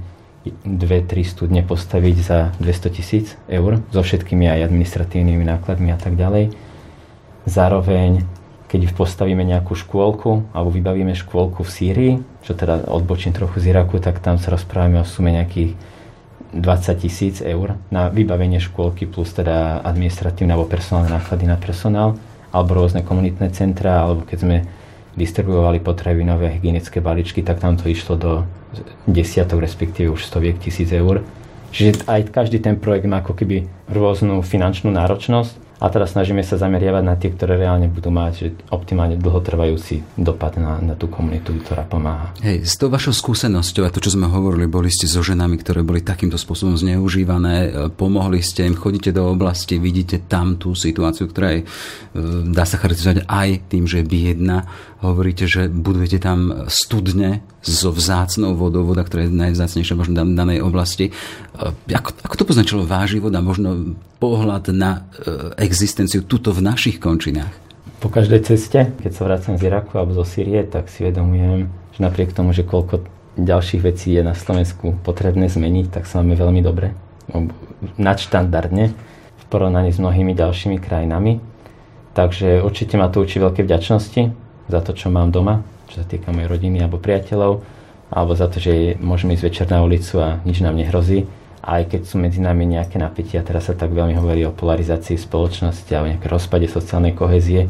dve, 0.62 1.02
tri 1.02 1.26
studne 1.26 1.66
postaviť 1.66 2.16
za 2.22 2.54
200 2.62 2.96
tisíc 2.96 3.34
eur 3.50 3.82
so 3.90 4.00
všetkými 4.00 4.46
aj 4.46 4.70
administratívnymi 4.70 5.42
nákladmi 5.42 5.90
a 5.90 5.98
tak 5.98 6.14
ďalej. 6.14 6.54
Zároveň 7.50 8.22
keď 8.66 8.90
postavíme 8.98 9.46
nejakú 9.46 9.78
škôlku 9.78 10.50
alebo 10.50 10.70
vybavíme 10.74 11.14
škôlku 11.14 11.62
v 11.62 11.70
Sýrii, 11.70 12.12
čo 12.42 12.58
teda 12.58 12.90
odbočím 12.90 13.30
trochu 13.30 13.62
z 13.62 13.70
Iraku, 13.70 14.02
tak 14.02 14.18
tam 14.18 14.42
sa 14.42 14.50
rozprávame 14.50 14.98
o 15.02 15.06
sume 15.06 15.30
nejakých 15.30 15.78
20 16.54 17.02
tisíc 17.02 17.36
eur 17.42 17.78
na 17.90 18.08
vybavenie 18.10 18.58
škôlky 18.58 19.06
plus 19.06 19.30
teda 19.34 19.82
administratívne 19.82 20.54
alebo 20.54 20.70
personálne 20.70 21.10
náklady 21.12 21.44
na 21.46 21.58
personál 21.58 22.18
alebo 22.50 22.78
rôzne 22.78 23.02
komunitné 23.06 23.52
centra 23.54 24.02
alebo 24.02 24.26
keď 24.26 24.38
sme 24.40 24.56
distribuovali 25.16 25.80
potravinové 25.80 26.60
hygienické 26.60 27.00
balíčky, 27.00 27.40
tak 27.40 27.58
tam 27.58 27.80
to 27.80 27.88
išlo 27.88 28.14
do 28.20 28.32
desiatok, 29.08 29.64
respektíve 29.64 30.12
už 30.12 30.28
stoviek 30.28 30.60
tisíc 30.60 30.92
eur. 30.92 31.24
Čiže 31.72 32.04
aj 32.04 32.30
každý 32.30 32.60
ten 32.60 32.76
projekt 32.76 33.08
má 33.08 33.24
ako 33.24 33.32
keby 33.32 33.64
rôznu 33.88 34.44
finančnú 34.44 34.92
náročnosť 34.92 35.65
a 35.76 35.86
teraz 35.92 36.16
snažíme 36.16 36.40
sa 36.40 36.56
zameriavať 36.56 37.04
na 37.04 37.14
tie, 37.20 37.28
ktoré 37.32 37.60
reálne 37.60 37.92
budú 37.92 38.08
mať 38.08 38.32
že 38.36 38.48
optimálne 38.72 39.20
dlhotrvajúci 39.20 40.16
dopad 40.16 40.56
na, 40.56 40.80
na 40.80 40.94
tú 40.96 41.08
komunitu, 41.12 41.52
ktorá 41.60 41.84
pomáha. 41.84 42.32
Hej, 42.40 42.64
s 42.64 42.80
tou 42.80 42.88
vašou 42.88 43.12
skúsenosťou 43.12 43.84
a 43.84 43.92
to, 43.92 44.00
čo 44.00 44.16
sme 44.16 44.28
hovorili, 44.28 44.64
boli 44.64 44.88
ste 44.88 45.04
so 45.04 45.20
ženami, 45.20 45.60
ktoré 45.60 45.84
boli 45.84 46.00
takýmto 46.00 46.40
spôsobom 46.40 46.80
zneužívané, 46.80 47.54
e, 47.56 47.68
pomohli 47.92 48.40
ste 48.40 48.64
im, 48.64 48.76
chodíte 48.76 49.12
do 49.12 49.28
oblasti, 49.28 49.76
vidíte 49.76 50.24
tam 50.24 50.56
tú 50.56 50.72
situáciu, 50.72 51.28
ktorá 51.28 51.60
je, 51.60 51.60
e, 51.62 51.66
dá 52.48 52.64
sa 52.64 52.80
charakterizovať 52.80 53.28
aj 53.28 53.48
tým, 53.68 53.84
že 53.84 54.00
je 54.00 54.06
biedna. 54.08 54.64
Hovoríte, 55.04 55.44
že 55.44 55.68
budujete 55.68 56.16
tam 56.16 56.64
studne 56.72 57.44
so 57.60 57.92
vzácnou 57.92 58.56
vodou, 58.56 58.80
voda, 58.80 59.04
ktorá 59.04 59.28
je 59.28 59.36
najvzácnejšia 59.36 59.92
možno 59.92 60.24
v 60.24 60.32
danej 60.32 60.64
oblasti. 60.64 61.12
E, 61.12 61.92
ako, 61.92 62.16
ako 62.24 62.34
to 62.40 62.48
poznačilo 62.48 62.88
váš 62.88 63.20
život 63.20 63.28
a 63.36 63.44
možno 63.44 64.00
pohľad 64.16 64.72
na 64.72 65.04
existenciu 65.60 66.24
tuto 66.24 66.48
v 66.56 66.64
našich 66.64 66.96
končinách? 66.96 67.52
Po 68.00 68.08
každej 68.08 68.40
ceste, 68.48 68.88
keď 68.96 69.12
sa 69.12 69.22
vracam 69.28 69.60
z 69.60 69.68
Iraku 69.68 70.00
alebo 70.00 70.16
zo 70.16 70.24
Sýrie, 70.24 70.64
tak 70.64 70.88
si 70.88 71.04
vedomujem, 71.04 71.68
že 71.92 72.00
napriek 72.00 72.32
tomu, 72.32 72.56
že 72.56 72.64
koľko 72.64 73.04
ďalších 73.36 73.84
vecí 73.84 74.16
je 74.16 74.24
na 74.24 74.32
Slovensku 74.32 74.96
potrebné 75.04 75.52
zmeniť, 75.52 75.92
tak 75.92 76.08
sa 76.08 76.24
máme 76.24 76.40
veľmi 76.40 76.64
dobre, 76.64 76.96
nadštandardne 78.00 78.84
v 79.36 79.44
porovnaní 79.52 79.92
s 79.92 80.00
mnohými 80.00 80.32
ďalšími 80.32 80.80
krajinami. 80.80 81.36
Takže 82.16 82.64
určite 82.64 82.96
ma 82.96 83.12
to 83.12 83.20
učí 83.20 83.36
veľké 83.36 83.60
vďačnosti 83.60 84.45
za 84.66 84.80
to, 84.82 84.94
čo 84.94 85.10
mám 85.10 85.30
doma, 85.30 85.62
čo 85.90 86.02
sa 86.02 86.06
týka 86.06 86.34
mojej 86.34 86.50
rodiny 86.50 86.82
alebo 86.82 86.98
priateľov, 86.98 87.62
alebo 88.10 88.32
za 88.38 88.46
to, 88.46 88.62
že 88.62 88.98
môžeme 89.02 89.34
ísť 89.34 89.46
večer 89.46 89.66
na 89.70 89.82
ulicu 89.82 90.22
a 90.22 90.38
nič 90.46 90.62
nám 90.62 90.78
nehrozí 90.78 91.26
aj 91.66 91.90
keď 91.90 92.02
sú 92.06 92.22
medzi 92.22 92.38
nami 92.38 92.62
nejaké 92.62 92.94
napätia, 92.94 93.42
teraz 93.42 93.66
sa 93.66 93.74
tak 93.74 93.90
veľmi 93.90 94.14
hovorí 94.14 94.46
o 94.46 94.54
polarizácii 94.54 95.18
spoločnosti 95.18 95.90
a 95.98 96.06
nejaké 96.14 96.30
rozpade 96.30 96.70
sociálnej 96.70 97.10
kohezie, 97.18 97.66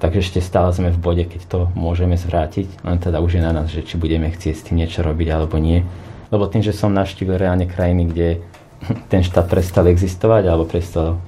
tak 0.00 0.16
ešte 0.16 0.40
stále 0.40 0.72
sme 0.72 0.88
v 0.88 0.96
bode, 0.96 1.24
keď 1.28 1.42
to 1.44 1.60
môžeme 1.76 2.16
zvrátiť, 2.16 2.80
len 2.80 2.96
teda 2.96 3.20
už 3.20 3.36
je 3.36 3.42
na 3.44 3.52
nás, 3.52 3.68
že 3.68 3.84
či 3.84 4.00
budeme 4.00 4.32
chcieť 4.32 4.54
s 4.56 4.64
tým 4.64 4.80
niečo 4.80 5.04
robiť 5.04 5.28
alebo 5.28 5.60
nie. 5.60 5.84
Lebo 6.32 6.48
tým, 6.48 6.64
že 6.64 6.72
som 6.72 6.96
navštívil 6.96 7.36
reálne 7.36 7.68
krajiny, 7.68 8.08
kde 8.08 8.28
ten 9.12 9.20
štát 9.20 9.44
prestal 9.52 9.84
existovať 9.92 10.48
alebo 10.48 10.64
prestal 10.64 11.20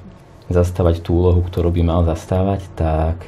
zastávať 0.48 1.04
tú 1.04 1.20
úlohu, 1.20 1.44
ktorú 1.44 1.68
by 1.68 1.82
mal 1.84 2.00
zastávať, 2.08 2.64
tak 2.72 3.20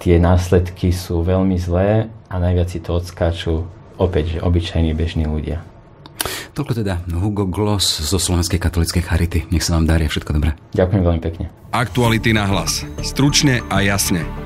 tie 0.00 0.16
následky 0.20 0.92
sú 0.92 1.24
veľmi 1.24 1.56
zlé 1.56 2.10
a 2.28 2.34
najviac 2.36 2.68
si 2.72 2.78
to 2.82 2.98
odskáču 2.98 3.64
opäť, 3.96 4.38
že 4.38 4.44
obyčajní 4.44 4.92
bežní 4.92 5.24
ľudia. 5.24 5.64
Toľko 6.56 6.72
teda 6.72 7.04
Hugo 7.12 7.44
Gloss 7.44 8.00
zo 8.00 8.16
Slovenskej 8.16 8.56
katolíckej 8.56 9.04
Charity. 9.04 9.40
Nech 9.52 9.60
sa 9.60 9.76
vám 9.76 9.84
darí 9.84 10.08
všetko 10.08 10.40
dobré. 10.40 10.56
Ďakujem 10.72 11.02
veľmi 11.04 11.20
pekne. 11.20 11.52
Aktuality 11.70 12.32
na 12.32 12.48
hlas. 12.48 12.88
Stručne 13.04 13.60
a 13.68 13.84
jasne. 13.84 14.45